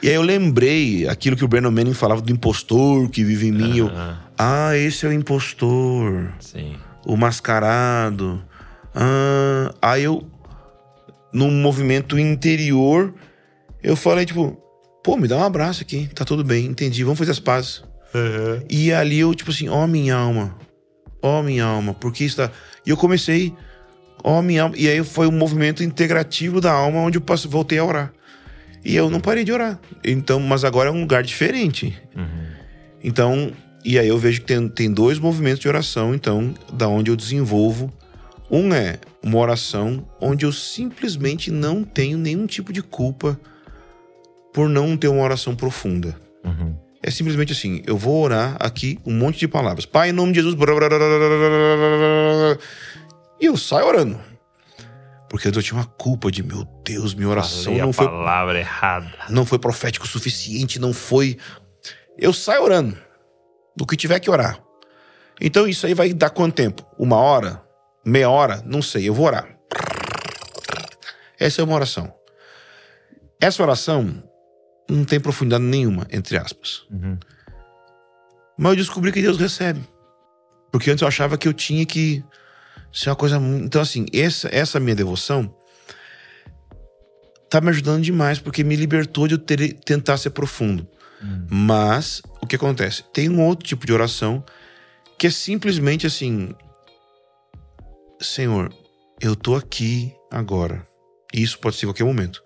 [0.04, 3.52] E aí eu lembrei aquilo que o Brandon Manning falava do impostor que vive em
[3.52, 3.78] mim.
[3.78, 4.20] Eu, Aham.
[4.38, 6.32] ah, esse é o impostor.
[6.40, 6.76] Sim.
[7.08, 8.40] o mascarado.
[8.94, 10.24] Ah, aí eu,
[11.34, 13.16] num movimento interior,
[13.82, 14.56] eu falei, tipo,
[15.06, 17.84] pô, me dá um abraço aqui, tá tudo bem, entendi, vamos fazer as pazes.
[18.68, 20.56] E ali eu, tipo assim, ó minha alma,
[21.22, 22.52] ó minha alma, porque está.
[22.84, 23.54] E eu comecei,
[24.24, 27.78] ó minha alma, e aí foi um movimento integrativo da alma onde eu passe- voltei
[27.78, 28.12] a orar.
[28.84, 29.80] E eu não parei de orar.
[30.04, 31.96] Então, mas agora é um lugar diferente.
[32.16, 32.46] Uhum.
[33.04, 33.52] Então,
[33.84, 37.16] e aí eu vejo que tem, tem dois movimentos de oração, então, da onde eu
[37.16, 37.94] desenvolvo.
[38.50, 43.40] Um é uma oração onde eu simplesmente não tenho nenhum tipo de culpa
[44.56, 46.16] por não ter uma oração profunda.
[46.46, 46.80] Uhum.
[47.04, 49.86] É simplesmente assim, eu vou orar aqui um monte de palavras.
[49.86, 50.56] Pai, em nome de Jesus.
[53.38, 54.18] E eu saio orando.
[55.30, 58.58] Porque eu tinha uma culpa de, meu Deus, minha oração Falei não a foi palavra
[58.58, 59.12] errada.
[59.30, 61.38] não foi profético o suficiente, não foi.
[62.18, 62.98] Eu saio orando.
[63.76, 64.58] Do que tiver que orar.
[65.42, 66.82] Então isso aí vai dar quanto tempo?
[66.98, 67.62] Uma hora?
[68.06, 68.64] Meia hora?
[68.66, 69.54] Não sei, eu vou orar.
[71.38, 72.14] Essa é uma oração.
[73.42, 74.24] Essa oração
[74.90, 76.86] não tem profundidade nenhuma, entre aspas.
[76.92, 77.18] Uhum.
[78.58, 79.82] Mas eu descobri que Deus recebe.
[80.72, 82.24] Porque antes eu achava que eu tinha que
[82.92, 83.38] ser uma coisa.
[83.38, 85.54] Então, assim, essa, essa minha devoção
[87.50, 90.88] tá me ajudando demais, porque me libertou de eu ter, tentar ser profundo.
[91.50, 93.04] Mas, o que acontece?
[93.12, 94.44] Tem um outro tipo de oração
[95.18, 96.54] que é simplesmente assim:
[98.22, 98.72] Senhor,
[99.20, 100.86] eu tô aqui agora.
[101.34, 102.45] E isso pode ser em qualquer momento.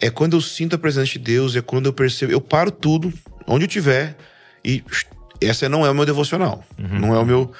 [0.00, 2.32] É quando eu sinto a presença de Deus, é quando eu percebo.
[2.32, 3.12] Eu paro tudo,
[3.46, 4.16] onde eu tiver,
[4.64, 4.82] e
[5.40, 6.64] essa não é o meu devocional.
[6.78, 7.52] Não é o meu.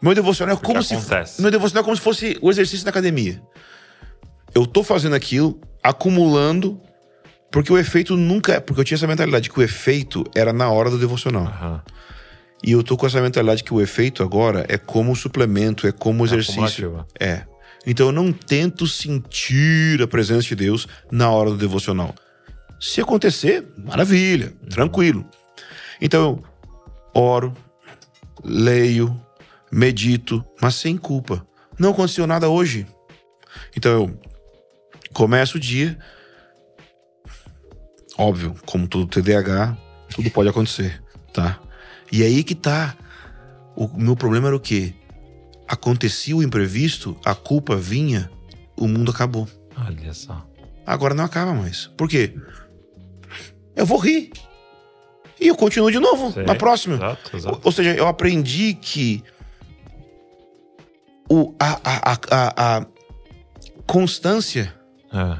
[0.00, 0.94] Meu devocional é como se.
[0.94, 1.42] acontece.
[1.42, 3.42] Meu devocional é como se fosse o exercício da academia.
[4.54, 6.80] Eu tô fazendo aquilo, acumulando,
[7.50, 8.60] porque o efeito nunca é.
[8.60, 11.44] Porque eu tinha essa mentalidade que o efeito era na hora do devocional.
[11.44, 11.82] Aham.
[12.62, 16.24] E eu tô com essa mentalidade que o efeito agora é como suplemento, é como
[16.24, 16.62] exercício.
[16.62, 17.06] acumulativo.
[17.18, 17.44] É.
[17.88, 22.14] Então eu não tento sentir a presença de Deus na hora do devocional.
[22.78, 25.24] Se acontecer, maravilha, tranquilo.
[25.98, 26.44] Então eu
[27.14, 27.56] oro,
[28.44, 29.18] leio,
[29.72, 31.46] medito, mas sem culpa.
[31.78, 32.86] Não aconteceu nada hoje.
[33.74, 34.20] Então eu
[35.14, 35.98] começo o dia.
[38.18, 39.78] Óbvio, como todo TDAH,
[40.14, 41.58] tudo pode acontecer, tá?
[42.12, 42.94] E aí que tá.
[43.74, 44.92] O meu problema era o quê?
[45.68, 48.30] Acontecia o imprevisto, a culpa vinha,
[48.76, 49.46] o mundo acabou.
[49.76, 50.46] Olha só.
[50.86, 51.86] Agora não acaba mais.
[51.88, 52.34] Por quê?
[53.76, 54.30] Eu vou rir.
[55.40, 56.44] E eu continuo de novo Sei.
[56.44, 56.96] na próxima.
[56.96, 57.60] Exato, exato.
[57.62, 59.22] Ou, seja, eu aprendi que
[61.30, 62.86] o, a, a, a, a, a
[63.86, 64.74] constância
[65.12, 65.38] É.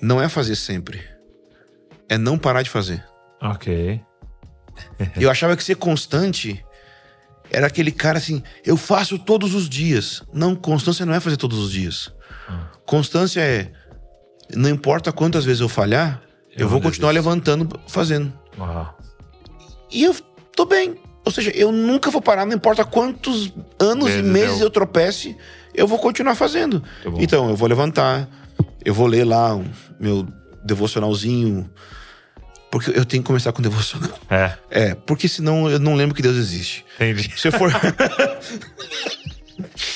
[0.00, 1.02] não é fazer sempre.
[2.08, 3.04] É não parar de fazer.
[3.40, 4.00] Ok.
[5.16, 6.64] Eu achava que ser constante
[7.52, 10.22] era aquele cara assim, eu faço todos os dias.
[10.32, 12.12] Não, constância não é fazer todos os dias.
[12.86, 13.70] Constância é,
[14.54, 17.28] não importa quantas vezes eu falhar, eu, Eu vou continuar desisto.
[17.30, 18.32] levantando, fazendo.
[18.58, 18.98] Uau.
[19.90, 20.14] E eu
[20.56, 20.96] tô bem.
[21.24, 25.36] Ou seja, eu nunca vou parar, não importa quantos anos e meses eu- eu tropece,
[25.72, 26.82] eu vou continuar fazendo.
[27.04, 27.16] Bom.
[27.20, 28.28] Então, eu vou levantar,
[28.84, 29.58] eu vou ler lá
[30.00, 30.26] meu
[30.64, 31.70] devocionalzinho.
[32.72, 34.18] Porque eu tenho que começar com devocional.
[34.28, 36.84] É, É, porque senão eu não lembro que Deus existe.
[36.96, 37.30] entendi.
[37.38, 37.70] Se eu for.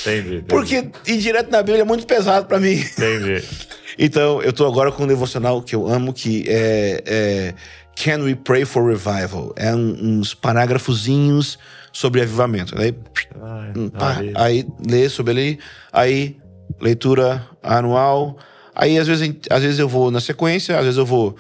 [0.03, 0.29] Entendi.
[0.37, 0.43] entendi.
[0.43, 2.75] porque ir direto na Bíblia é muito pesado pra mim.
[2.75, 3.43] Entendi.
[3.99, 7.55] Então, eu tô agora com um devocional que eu amo, que é, é
[7.97, 9.55] Can We Pray for Revival?
[9.57, 11.59] É um- uns parágrafozinhos
[11.91, 12.79] sobre avivamento.
[12.79, 12.95] Aí,
[13.43, 15.59] Ai, hum, pá, aí lê sobre ele,
[15.91, 16.37] aí
[16.79, 18.37] leitura anual.
[18.75, 21.35] Aí, às vezes, às vezes eu vou na sequência, às vezes eu vou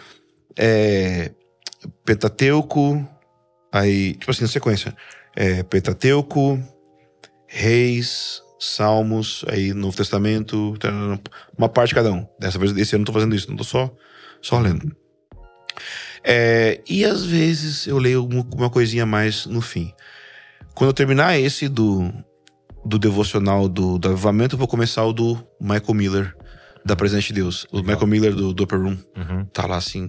[0.58, 1.32] é,
[2.04, 3.06] Pentateuco,
[3.72, 4.96] aí, tipo assim, na sequência.
[5.34, 6.58] É, Pentateuco,
[7.46, 10.76] Reis, Salmos, aí Novo Testamento,
[11.56, 12.26] uma parte cada um.
[12.38, 13.94] Dessa vez, esse ano eu não tô fazendo isso, não tô só,
[14.40, 14.94] só lendo.
[16.24, 19.92] É, e às vezes eu leio uma, uma coisinha a mais no fim.
[20.74, 22.12] Quando eu terminar esse do,
[22.84, 26.36] do devocional do, do avivamento, eu vou começar o do Michael Miller,
[26.84, 27.66] da Presidente de Deus.
[27.70, 28.96] O Michael Miller do, do Upper Room.
[29.16, 29.44] Uhum.
[29.52, 30.08] Tá lá assim,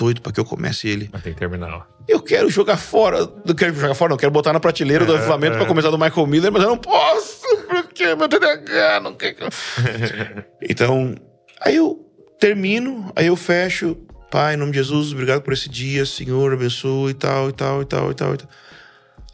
[0.00, 1.10] doido pra que eu comece ele.
[1.12, 1.86] Mas tem que terminar.
[2.08, 3.26] Eu quero jogar fora.
[3.44, 4.16] Não quero jogar fora, não.
[4.16, 5.58] Quero botar na prateleira do É, avivamento é.
[5.58, 9.36] pra começar do Michael Miller, mas eu não posso, porque meu TDAH não quer.
[10.62, 11.14] então,
[11.60, 11.98] aí eu
[12.38, 13.94] termino, aí eu fecho.
[14.30, 17.82] Pai, em nome de Jesus, obrigado por esse dia, Senhor, abençoe e tal, e tal,
[17.82, 18.48] e tal, e tal, e tal.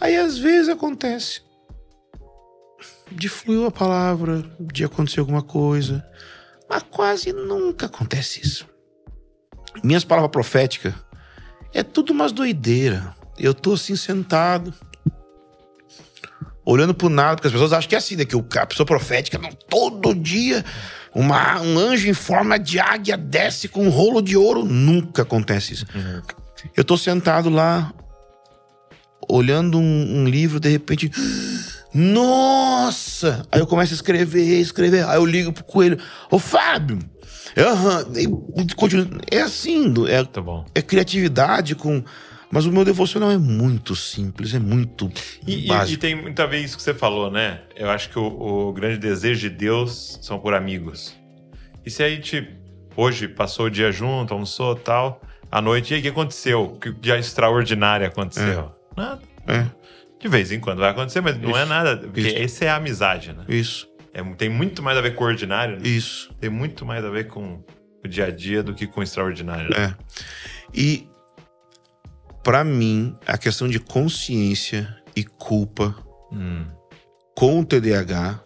[0.01, 1.43] Aí às vezes acontece
[3.12, 6.05] de fluir a palavra, de acontecer alguma coisa,
[6.69, 8.67] mas quase nunca acontece isso.
[9.83, 10.93] Minhas palavras proféticas
[11.72, 13.14] é tudo umas doideira.
[13.39, 14.72] Eu tô assim sentado,
[16.64, 18.24] olhando pro nada, porque as pessoas acham que é assim, né?
[18.24, 20.64] Que o- a pessoa profética, não, todo dia
[21.14, 24.64] uma, um anjo em forma de águia desce com um rolo de ouro.
[24.64, 25.87] Nunca acontece isso.
[26.77, 27.93] Eu tô sentado lá,
[29.29, 31.11] olhando um, um livro, de repente.
[31.95, 33.47] Nossa!
[33.51, 35.07] Aí eu começo a escrever, escrever.
[35.09, 35.99] Aí eu ligo pro coelho.
[36.31, 36.99] Ô, Fábio!
[37.57, 38.07] Aham.
[38.14, 39.07] E continua.
[39.30, 40.42] É assim, é, Tá
[40.74, 42.02] é criatividade com.
[42.50, 45.11] Mas o meu devocional é muito simples, é muito
[45.46, 45.94] E, e- básico.
[45.94, 47.62] e tem muito a ver isso que você falou, né?
[47.74, 51.12] Eu acho que o, o grande desejo de Deus são por amigos.
[51.84, 52.48] E se a gente
[52.96, 56.78] hoje passou o dia junto, almoçou tal, à noite, e aí o que aconteceu?
[56.80, 58.70] Que dia extraordinário aconteceu?
[58.96, 59.20] Nada.
[59.48, 59.66] É,
[60.20, 61.68] De vez em quando vai acontecer, mas não é Isso.
[61.68, 61.96] nada.
[61.98, 62.36] Porque Isso.
[62.38, 63.44] essa é a amizade, né?
[63.48, 63.88] isso,
[64.19, 65.87] É, tem muito mais a ver com o ordinário, né?
[65.87, 66.33] isso.
[66.41, 67.62] Tem muito mais a ver com
[68.05, 69.69] o dia a dia do que com o extraordinário.
[69.71, 69.95] né?
[69.95, 69.95] É.
[70.73, 71.07] E
[72.43, 75.95] pra mim, a questão de consciência e culpa
[76.33, 76.64] Hum.
[77.37, 78.41] com o TDAH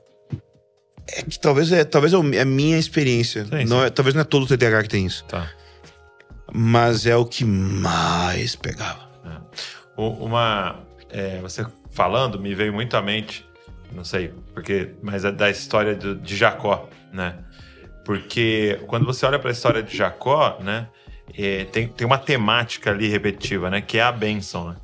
[1.08, 3.44] é que talvez é, talvez é é a minha experiência.
[3.44, 3.86] Sim, não sim.
[3.86, 5.50] é, talvez não é todo o TDAH que tem isso, Tá.
[6.52, 9.08] mas é o que mais pegava.
[9.96, 10.80] U- Uma.
[11.10, 13.44] é, você falando, me veio muito à mente,
[13.92, 17.38] não sei, porque, mas é da história do- de Jacó, né?
[18.04, 20.88] Porque quando você olha para a história de Jacó, né?
[21.36, 23.80] é, tem, tem uma temática ali repetitiva, né?
[23.80, 24.76] Que é a bênção, né?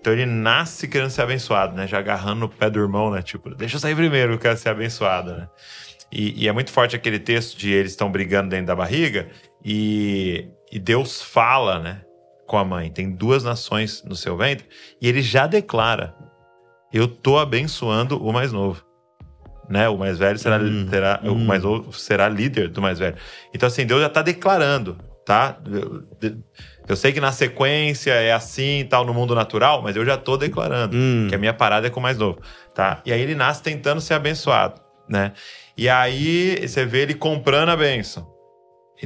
[0.00, 1.86] Então ele nasce querendo ser abençoado, né?
[1.86, 3.22] Já agarrando no pé do irmão, né?
[3.22, 5.48] Tipo, deixa eu sair primeiro, eu quero ser abençoado, né?
[6.10, 9.28] E, e é muito forte aquele texto de eles estão brigando dentro da barriga
[9.64, 12.02] e, e Deus fala, né?
[12.46, 12.90] Com a mãe.
[12.90, 14.66] Tem duas nações no seu ventre
[15.00, 16.14] e ele já declara:
[16.92, 18.84] Eu tô abençoando o mais novo.
[19.68, 19.88] Né?
[19.88, 21.44] O mais velho será, Hum, terá, o hum.
[21.44, 23.16] mais novo será líder do mais velho.
[23.54, 25.56] Então, assim, Deus já tá declarando, tá?
[25.70, 26.02] Eu,
[26.88, 30.16] eu sei que na sequência é assim e tal no mundo natural, mas eu já
[30.16, 31.26] tô declarando Hum.
[31.28, 32.38] que a minha parada é com o mais novo,
[32.74, 33.00] tá?
[33.06, 35.32] E aí ele nasce tentando ser abençoado, né?
[35.76, 38.30] E aí você vê ele comprando a benção.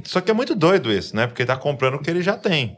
[0.04, 1.26] Só que é muito doido isso, né?
[1.26, 2.76] Porque tá comprando o que ele já tem.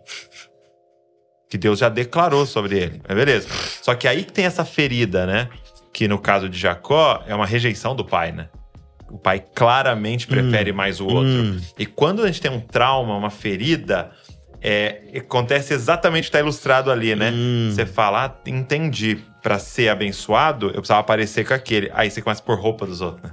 [1.48, 3.02] Que Deus já declarou sobre ele.
[3.06, 3.48] Mas beleza.
[3.82, 5.48] Só que aí que tem essa ferida, né?
[5.92, 8.48] Que no caso de Jacó é uma rejeição do pai, né?
[9.10, 11.22] O pai claramente prefere mais o outro.
[11.30, 11.60] Hum.
[11.78, 14.10] E quando a gente tem um trauma, uma ferida,
[14.60, 17.30] é, acontece exatamente o que está ilustrado ali, né?
[17.32, 17.70] Hum.
[17.72, 19.18] Você fala, ah, entendi.
[19.42, 21.90] Pra ser abençoado, eu precisava parecer com aquele.
[21.94, 23.30] Aí você começa a pôr roupa dos outros, né?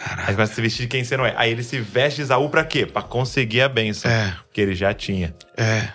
[0.00, 0.22] Aí Caraca.
[0.26, 1.32] você começa a se vestir de quem você não é.
[1.36, 2.84] Aí ele se veste de Isaú pra quê?
[2.86, 5.32] Pra conseguir a bênção É, que ele já tinha.
[5.56, 5.88] é.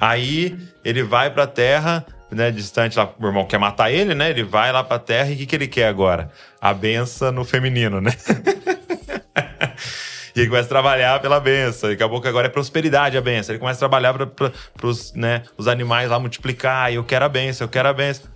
[0.00, 4.30] Aí ele vai pra terra, né, distante lá, o irmão quer matar ele, né?
[4.30, 6.30] Ele vai lá pra terra e o que, que ele quer agora?
[6.60, 8.12] A benção no feminino, né?
[10.34, 11.90] e ele começa a trabalhar pela benção.
[11.90, 13.52] Daqui a pouco agora é prosperidade a benção.
[13.52, 14.52] Ele começa a trabalhar para
[14.82, 16.92] os né, os animais lá multiplicar.
[16.92, 18.26] E eu quero a benção, eu quero a benção.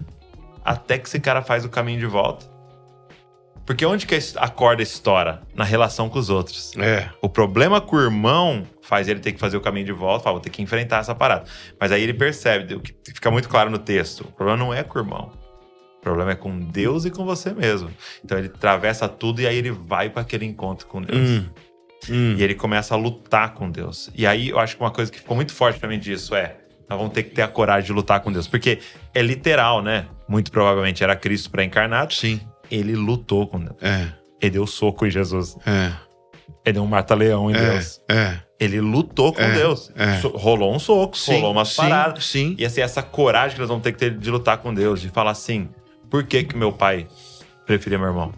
[0.64, 2.46] Até que esse cara faz o caminho de volta.
[3.70, 5.42] Porque onde que a corda estoura?
[5.54, 6.72] Na relação com os outros.
[6.76, 7.08] É.
[7.22, 10.34] O problema com o irmão faz ele ter que fazer o caminho de volta, fala,
[10.34, 11.44] vou ter que enfrentar essa parada.
[11.78, 14.82] Mas aí ele percebe, o que fica muito claro no texto, o problema não é
[14.82, 15.30] com o irmão.
[15.98, 17.88] O problema é com Deus e com você mesmo.
[18.24, 21.28] Então ele atravessa tudo e aí ele vai para aquele encontro com Deus.
[21.28, 21.46] Hum.
[22.10, 22.34] Hum.
[22.36, 24.10] E ele começa a lutar com Deus.
[24.16, 26.56] E aí eu acho que uma coisa que ficou muito forte pra mim disso é:
[26.88, 28.48] nós vamos ter que ter a coragem de lutar com Deus.
[28.48, 28.80] Porque
[29.14, 30.06] é literal, né?
[30.26, 32.12] Muito provavelmente era Cristo pré-encarnado.
[32.12, 32.40] Sim.
[32.70, 33.76] Ele lutou com Deus.
[33.82, 34.08] É.
[34.40, 35.56] Ele deu soco em Jesus.
[35.66, 35.92] É.
[36.64, 37.70] Ele deu um mata-leão em É.
[37.70, 38.00] Deus.
[38.08, 38.38] É.
[38.58, 39.90] Ele lutou com É, Deus.
[39.96, 40.20] é.
[40.34, 42.24] Rolou um soco, Sim, rolou umas sim, paradas.
[42.26, 42.54] sim.
[42.58, 45.08] E assim, essa coragem que nós vamos ter que ter de lutar com Deus, de
[45.08, 45.68] falar assim:
[46.10, 47.06] por que, que meu pai
[47.66, 48.32] preferia meu irmão?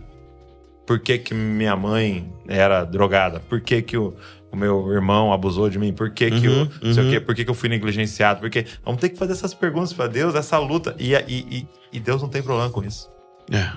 [0.87, 4.15] Por que, que minha mãe era drogada, por que, que o,
[4.53, 7.13] o meu irmão abusou de mim, por que, que Uhum, eu, não sei o uhum.
[7.13, 10.09] quê, por que, que eu fui negligenciado, porque vamos ter que fazer essas perguntas para
[10.09, 10.95] Deus, essa luta.
[10.99, 13.09] E, e, e, e Deus não tem problema com isso.
[13.51, 13.71] É,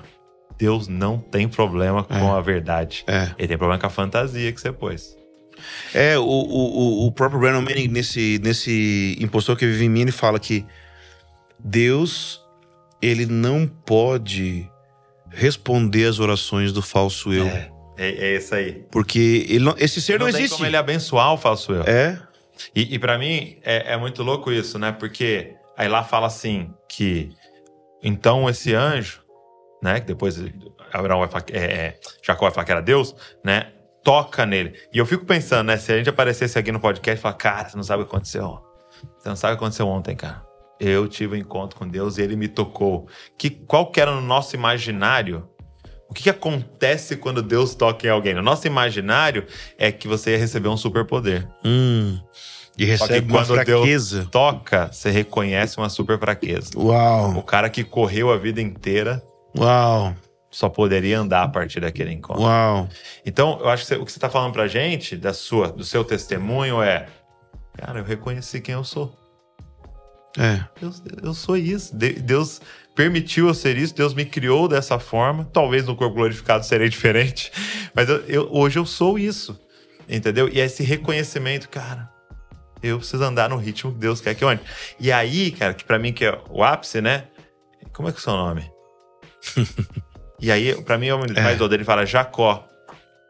[0.58, 2.38] Deus não tem problema com É.
[2.38, 3.04] a verdade.
[3.06, 3.30] é.
[3.38, 5.16] Ele tem problema com a fantasia que você pôs.
[5.94, 10.12] É, o, o, o- próprio Brandon Manning, nesse, nesse Impostor que vive em mim, ele
[10.12, 10.64] fala que
[11.58, 12.40] Deus,
[13.00, 14.70] ele não pode
[15.30, 17.46] responder às orações do falso eu.
[17.46, 18.84] É, é, é isso aí.
[18.90, 20.56] Porque ele não- esse ser não, não tem existe.
[20.56, 21.82] como ele abençoar o falso eu.
[21.82, 22.20] É,
[22.74, 24.90] E, e para mim é, é muito louco isso, né?
[24.92, 27.30] Porque aí lá fala assim que
[28.02, 29.20] então esse anjo,
[29.82, 30.00] né?
[30.00, 30.42] Que depois
[30.92, 33.14] Abraão vai falar, que- é, é, Jacó vai falar que era Deus,
[33.44, 33.72] né?
[34.02, 34.74] Toca nele.
[34.92, 35.76] E eu fico pensando, né?
[35.76, 38.12] Se a gente aparecesse aqui no podcast e falar, cara, você não sabe o que
[38.14, 38.60] aconteceu.
[39.18, 40.42] Você não sabe o que aconteceu ontem, cara.
[40.78, 43.08] Eu tive um encontro com Deus e ele me tocou.
[43.36, 45.48] Que, qual que era no nosso imaginário?
[46.08, 48.32] O que, que acontece quando Deus toca em alguém?
[48.34, 49.44] No nosso imaginário
[49.76, 51.48] é que você ia receber um superpoder.
[51.64, 52.18] hum,
[52.78, 54.28] e recebe uma quando Deus fraqueza.
[54.30, 56.70] toca, você reconhece uma super fraqueza.
[56.76, 59.22] O Uau, cara que correu a vida inteira
[59.58, 60.14] uau,
[60.50, 62.42] só poderia andar a partir daquele encontro.
[62.42, 62.88] uau.
[63.24, 66.04] Então, eu acho que o que você está falando pra gente, da sua, do seu
[66.04, 67.06] testemunho, é:
[67.76, 69.14] Cara, eu reconheci quem eu sou.
[70.38, 70.92] É, Eu,
[71.22, 71.96] eu sou isso.
[71.96, 72.60] De- Deus
[72.94, 75.44] permitiu eu ser isso, Deus me criou dessa forma.
[75.50, 77.50] Talvez no corpo glorificado serei diferente,
[77.94, 79.58] mas eu- eu- hoje eu sou isso.
[80.08, 80.48] Entendeu?
[80.48, 82.08] E é esse reconhecimento, cara.
[82.82, 84.60] Eu preciso andar no ritmo que Deus quer que eu ande.
[85.00, 87.24] E aí, cara, que pra mim que é o ápice, né?
[87.92, 88.70] Como é que é o seu nome?
[90.40, 91.40] e aí, pra mim, é o É.
[91.42, 91.74] mais doido.
[91.74, 92.66] Ele fala Jacó.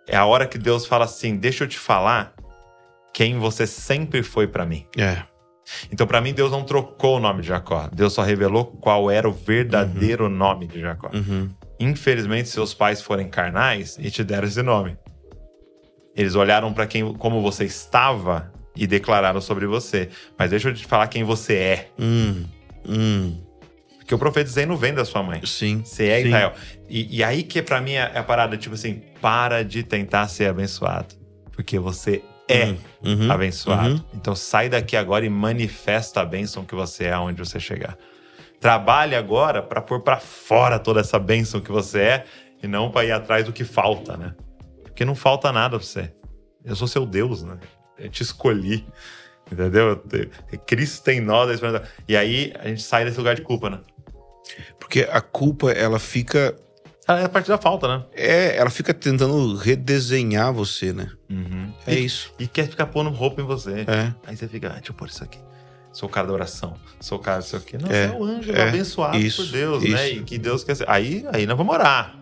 [0.08, 2.34] É a hora que Deus fala assim: deixa eu te falar
[3.12, 4.86] quem você sempre foi pra mim.
[4.96, 5.22] é.
[5.90, 7.88] Então, pra mim, Deus não trocou o nome de Jacó.
[7.92, 11.10] Deus só revelou qual era o verdadeiro nome de Jacó.
[11.12, 11.50] Uhum.
[11.80, 14.96] Infelizmente, seus pais foram carnais e te deram esse nome.
[16.14, 20.08] Eles olharam pra quem, como você estava e declararam sobre você.
[20.38, 21.88] Mas deixa eu te falar quem você é.
[21.98, 22.44] Hum,
[22.88, 23.42] hum,
[24.06, 25.40] Porque o profetizei não vem da sua mãe.
[25.44, 25.82] sim.
[25.84, 26.28] Você é sim.
[26.28, 26.52] Israel.
[26.88, 30.48] E, e aí que pra mim é a parada, tipo assim, para de tentar ser
[30.48, 31.16] abençoado.
[31.50, 33.94] Porque você é Hum, uhum, abençoado.
[33.94, 34.00] uhum.
[34.14, 37.98] Então sai daqui agora e manifesta a bênção que você é aonde você chegar.
[38.60, 42.24] Trabalhe agora para pôr para fora toda essa bênção que você é
[42.62, 44.34] e não para ir atrás do que falta, né?
[44.84, 46.12] Porque não falta nada pra você.
[46.64, 47.58] Eu sou seu Deus, né?
[47.98, 48.86] Eu te escolhi.
[49.50, 49.88] Entendeu?
[49.88, 50.30] Eu te-
[50.66, 51.60] Cristo tem nós.
[52.08, 53.78] E aí a gente sai desse lugar de culpa, né?
[54.78, 56.56] Porque a culpa, ela fica.
[57.08, 58.04] É a partir da falta, né?
[58.12, 61.08] É, ela fica tentando redesenhar você, né?
[61.86, 62.32] É e, isso.
[62.38, 63.84] E quer ficar pondo roupa em você.
[63.86, 64.12] É.
[64.26, 65.38] Aí você fica, ah, deixa eu pôr isso aqui.
[65.92, 66.74] Sou o cara da oração.
[67.00, 67.78] Sou o cara disso aqui.
[67.78, 70.10] Não, É, você é o anjo é, abençoado isso, por Deus, né?
[70.10, 70.20] isso.
[70.20, 70.90] E que Deus quer ser.
[70.90, 72.14] Aí, aí nós vamos orar.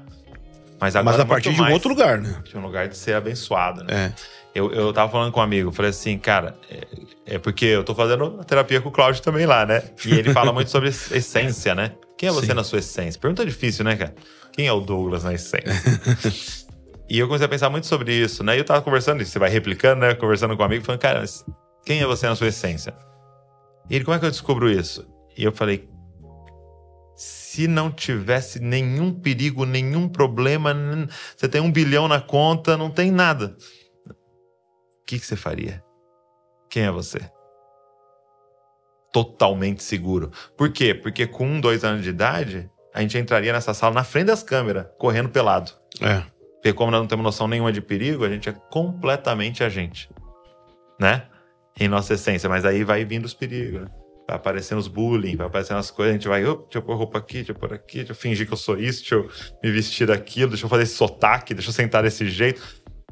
[0.80, 2.42] Mas agora Mas a partir de um outro lugar, né?
[2.44, 4.12] De um lugar de ser abençoado, né?
[4.12, 4.14] É.
[4.54, 6.86] Eu, eu tava falando com um amigo, falei assim, cara, é,
[7.34, 9.82] é porque eu tô fazendo terapia com o Cláudio também lá, né?
[10.06, 11.92] E ele fala muito sobre essência, né?
[12.16, 12.54] Quem é você Sim.
[12.54, 13.20] na sua essência?
[13.20, 14.14] Pergunta difícil, né, cara?
[14.52, 15.64] Quem é o Douglas na essência?
[17.10, 18.54] e eu comecei a pensar muito sobre isso, né?
[18.54, 20.14] E eu tava conversando, e você vai replicando, né?
[20.14, 21.44] Conversando com um amigo, falando, cara, mas
[21.84, 22.94] quem é você na sua essência?
[23.90, 25.04] E ele, como é que eu descubro isso?
[25.36, 25.88] E eu falei,
[27.16, 30.74] se não tivesse nenhum perigo, nenhum problema,
[31.36, 33.56] você tem um bilhão na conta, não tem nada.
[35.04, 35.84] O que, que você faria?
[36.70, 37.20] Quem é você?
[39.12, 40.32] Totalmente seguro.
[40.56, 40.94] Por quê?
[40.94, 44.42] Porque com um, dois anos de idade, a gente entraria nessa sala na frente das
[44.42, 45.72] câmeras, correndo pelado.
[46.00, 46.22] É.
[46.54, 50.08] Porque como nós não temos noção nenhuma de perigo, a gente é completamente a gente.
[50.98, 51.26] Né?
[51.78, 52.48] Em nossa essência.
[52.48, 53.88] Mas aí vai vindo os perigos, né?
[54.26, 56.96] Vai aparecendo os bullying, vai aparecendo as coisas, a gente vai, "Op, deixa eu pôr
[56.96, 59.28] roupa aqui, deixa eu pôr aqui, deixa eu fingir que eu sou isso, deixa eu
[59.62, 62.62] me vestir daquilo, deixa eu fazer esse sotaque, deixa eu sentar desse jeito.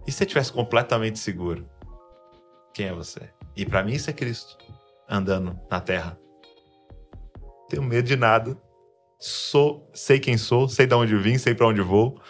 [0.06, 1.68] E se você estivesse completamente seguro?
[2.74, 3.20] Quem é você?
[3.56, 4.56] E pra mim isso é Cristo,
[5.08, 6.18] andando na terra.
[7.68, 8.56] Tenho medo de nada.
[9.18, 12.20] Sou, sei quem sou, sei de onde vim, sei pra onde vou.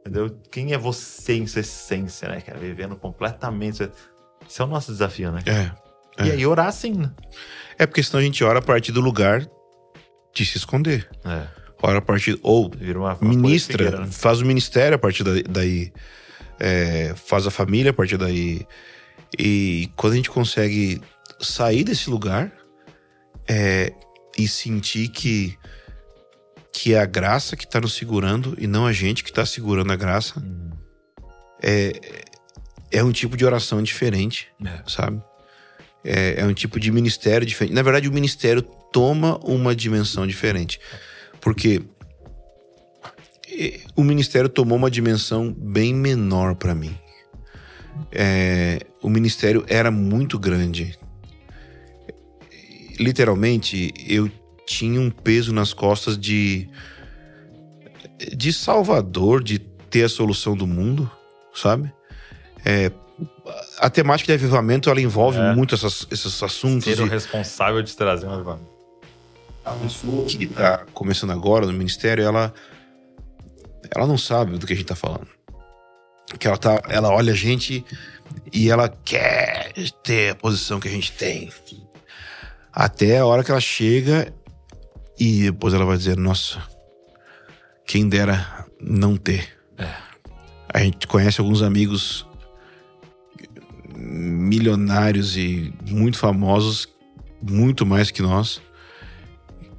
[0.00, 0.30] Entendeu?
[0.50, 2.58] Quem é você em sua essência, né, cara?
[2.58, 3.88] Vivendo completamente.
[4.48, 5.42] Esse é o nosso desafio, né?
[5.46, 5.70] É.
[6.24, 6.32] E É.
[6.32, 7.12] aí orar assim, né?
[7.78, 9.46] É porque senão a gente ora a partir do lugar
[10.34, 11.08] de se esconder.
[11.24, 11.46] É.
[11.80, 12.38] Ora a partir.
[12.42, 14.12] Ou uma, uma ministra, figueira, né?
[14.12, 15.42] faz o ministério a partir daí.
[15.44, 15.92] daí,
[16.60, 18.66] é, faz a família a partir daí.
[19.38, 21.00] E quando a gente consegue
[21.40, 22.52] sair desse lugar
[23.48, 23.92] é,
[24.38, 25.56] e sentir que,
[26.72, 29.92] que é a graça que está nos segurando e não a gente que está segurando
[29.92, 30.70] a graça, Uhum.
[31.62, 31.92] é,
[32.90, 34.82] é um tipo de oração diferente, É.
[34.86, 35.22] sabe?
[36.04, 37.74] É, é um tipo de ministério diferente.
[37.74, 38.60] Na verdade, o ministério
[38.92, 40.80] toma uma dimensão diferente.
[41.40, 41.82] Porque
[43.96, 46.96] o ministério tomou uma dimensão bem menor para mim.
[48.10, 50.96] É, o ministério era muito grande.
[52.98, 54.30] Literalmente, eu
[54.66, 56.68] tinha um peso nas costas de
[58.36, 61.10] de salvador, de ter a solução do mundo,
[61.52, 61.92] sabe?
[62.64, 62.92] É,
[63.78, 65.54] a temática de avivamento ela envolve é.
[65.54, 66.84] muito essas, esses assuntos.
[66.84, 68.70] Ser o responsável de trazer um avivamento.
[69.64, 72.52] A pessoa que está começando agora no ministério, ela
[73.94, 75.28] ela não sabe do que a gente está falando.
[76.38, 77.84] Que ela tá, ela olha a gente
[78.52, 79.72] e ela quer
[80.02, 81.50] ter a posição que a gente tem.
[82.72, 84.32] Até a hora que ela chega
[85.18, 86.62] e depois ela vai dizer: Nossa,
[87.86, 89.48] quem dera não ter.
[89.78, 89.88] É.
[90.72, 92.26] A gente conhece alguns amigos
[93.94, 96.88] milionários e muito famosos,
[97.42, 98.60] muito mais que nós,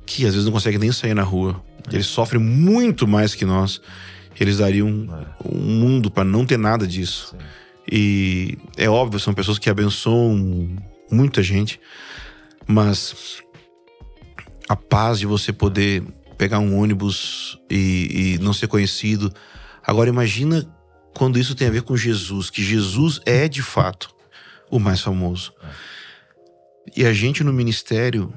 [0.05, 1.61] que às vezes não conseguem nem sair na rua.
[1.89, 1.95] É.
[1.95, 3.81] Eles sofrem muito mais que nós.
[4.39, 5.47] Eles dariam é.
[5.47, 7.29] um mundo para não ter nada disso.
[7.31, 7.62] Sim.
[7.91, 10.77] E é óbvio, são pessoas que abençoam
[11.11, 11.79] muita gente,
[12.65, 13.43] mas
[14.67, 16.03] a paz de você poder
[16.37, 19.33] pegar um ônibus e, e não ser conhecido.
[19.85, 20.67] Agora imagina
[21.15, 24.13] quando isso tem a ver com Jesus, que Jesus é de fato
[24.69, 25.53] o mais famoso.
[26.95, 28.33] E a gente no ministério,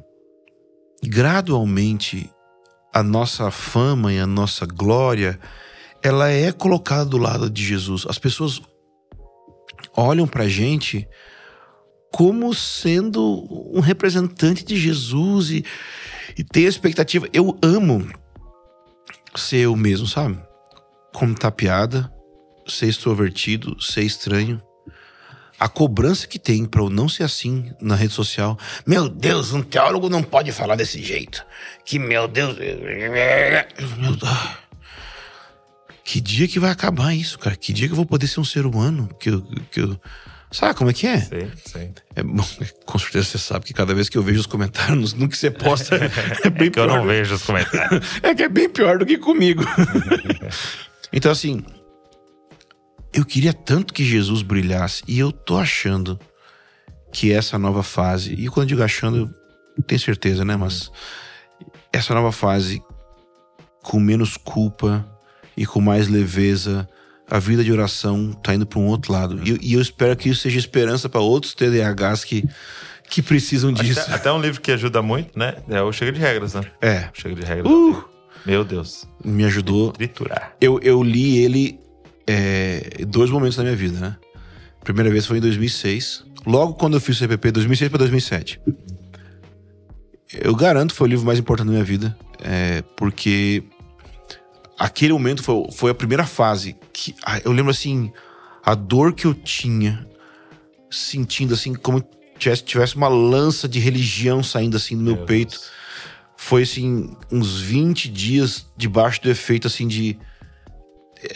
[1.03, 2.31] gradualmente,
[2.93, 5.39] a nossa fama e a nossa glória,
[6.03, 8.07] ela é colocada do lado de Jesus.
[8.09, 8.61] As pessoas
[9.97, 11.09] olham pra gente
[12.11, 15.65] como sendo um representante de Jesus e,
[16.37, 17.29] e tem a expectativa.
[17.33, 18.09] Eu amo
[19.35, 20.39] ser eu mesmo, sabe?
[21.13, 22.11] Contar piada,
[22.67, 24.63] ser extrovertido, ser estranho.
[25.59, 28.59] A cobrança que tem para eu não ser assim na rede social.
[28.87, 31.45] Meu Deus, um teólogo não pode falar desse jeito.
[31.85, 32.57] Que meu Deus.
[32.59, 34.66] Meu Deus.
[36.07, 37.57] Que dia que vai acabar isso, cara?
[37.57, 39.09] Que dia que eu vou poder ser um ser humano?
[39.19, 39.43] Que eu,
[39.73, 40.01] que eu
[40.53, 41.19] Sabe como é que é?
[41.19, 41.95] Sim, sim.
[42.15, 42.47] É, bom,
[42.87, 45.51] com certeza você sabe que cada vez que eu vejo os comentários no que você
[45.51, 45.97] posta
[46.45, 46.89] é bem é que pior.
[46.89, 48.07] eu não vejo os comentários.
[48.23, 49.65] é que é bem pior do que comigo.
[51.13, 51.65] então, assim,
[53.13, 56.21] eu queria tanto que Jesus brilhasse e eu tô achando
[57.13, 59.35] que essa nova fase, e quando eu digo achando,
[59.77, 60.57] eu tenho certeza, né?
[60.57, 60.89] Mas
[61.93, 62.81] essa nova fase
[63.83, 65.05] com menos culpa
[65.57, 66.89] e com mais leveza
[67.29, 69.41] a vida de oração tá indo para um outro lado.
[69.43, 72.45] E, e, eu espero que isso seja esperança para outros TDAHs que,
[73.09, 74.01] que precisam disso.
[74.01, 75.57] Até, até, um livro que ajuda muito, né?
[75.69, 76.63] É o Chega de Regras, né?
[76.81, 77.09] É.
[77.13, 77.71] Chega de Regras.
[77.71, 78.05] Uh,
[78.45, 79.09] Meu Deus.
[79.25, 79.93] Me ajudou.
[79.93, 80.55] Triturar.
[80.61, 81.81] Eu, eu li ele
[82.27, 84.17] é, dois momentos da minha vida, né?
[84.85, 86.25] Primeira vez foi em 2006.
[86.47, 88.61] Logo quando eu fiz o CPP, 2006 para 2007.
[90.33, 92.17] Eu garanto foi o livro mais importante da minha vida.
[92.41, 93.65] É, porque
[94.79, 98.13] aquele momento foi, foi a primeira fase que ah, eu lembro assim
[98.63, 100.07] a dor que eu tinha
[100.91, 102.03] sentindo assim como
[102.39, 105.53] tivesse, tivesse uma lança de religião saindo assim do meu, meu peito.
[105.53, 105.71] Deus.
[106.37, 110.19] foi assim uns 20 dias debaixo do efeito assim de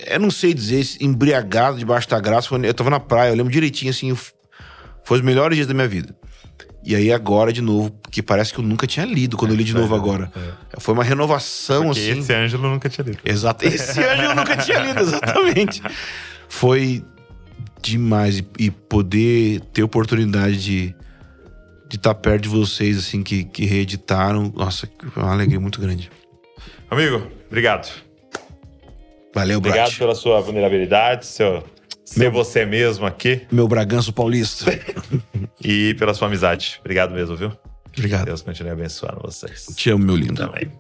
[0.06, 2.54] eu não sei dizer embriagado debaixo da graça.
[2.54, 4.14] Eu tava na praia eu lembro direitinho assim
[5.04, 6.14] foi os melhores dias da minha vida
[6.84, 9.58] e aí agora de novo, que parece que eu nunca tinha lido quando é, eu
[9.58, 10.32] li de novo é, agora.
[10.36, 10.80] É.
[10.80, 12.20] Foi uma renovação Porque assim.
[12.20, 13.18] Esse Ângelo nunca tinha lido.
[13.24, 13.66] Exato.
[13.66, 15.82] Esse Ângelo nunca tinha lido, exatamente.
[16.48, 17.04] Foi
[17.82, 20.94] demais e, e poder ter oportunidade de
[21.90, 25.80] de estar tá perto de vocês assim que, que reeditaram, nossa, foi uma alegria muito
[25.80, 26.08] grande.
[26.88, 27.90] Amigo, obrigado.
[29.34, 29.98] Valeu, Obrigado Brat.
[29.98, 31.64] pela sua vulnerabilidade, seu
[32.10, 33.46] ser meu, você mesmo aqui.
[33.52, 34.64] Meu Braganço Paulista.
[35.62, 36.78] e pela sua amizade.
[36.80, 37.52] Obrigado mesmo, viu?
[37.96, 38.24] Obrigado.
[38.24, 39.66] Deus continue abençoando vocês.
[39.76, 40.34] Te amo, meu lindo.
[40.34, 40.72] Também.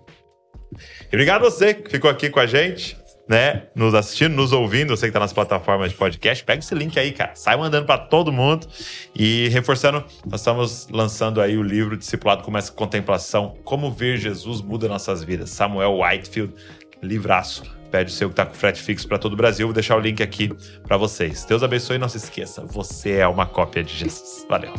[1.04, 2.96] E obrigado a você que ficou aqui com a gente,
[3.28, 3.64] né?
[3.76, 4.96] Nos assistindo, nos ouvindo.
[4.96, 7.36] Você que tá nas plataformas de podcast, pega esse link aí, cara.
[7.36, 8.66] Sai mandando para todo mundo.
[9.14, 13.56] E reforçando, nós estamos lançando aí o livro Discipulado Começa com Contemplação.
[13.62, 15.50] Como ver Jesus muda nossas vidas.
[15.50, 16.54] Samuel Whitefield,
[17.00, 19.66] livraço Pede o seu que tá com frete fixo para todo o Brasil.
[19.66, 20.52] Vou deixar o link aqui
[20.86, 21.44] para vocês.
[21.44, 24.46] Deus abençoe e não se esqueça, você é uma cópia de Jesus.
[24.48, 24.72] Valeu.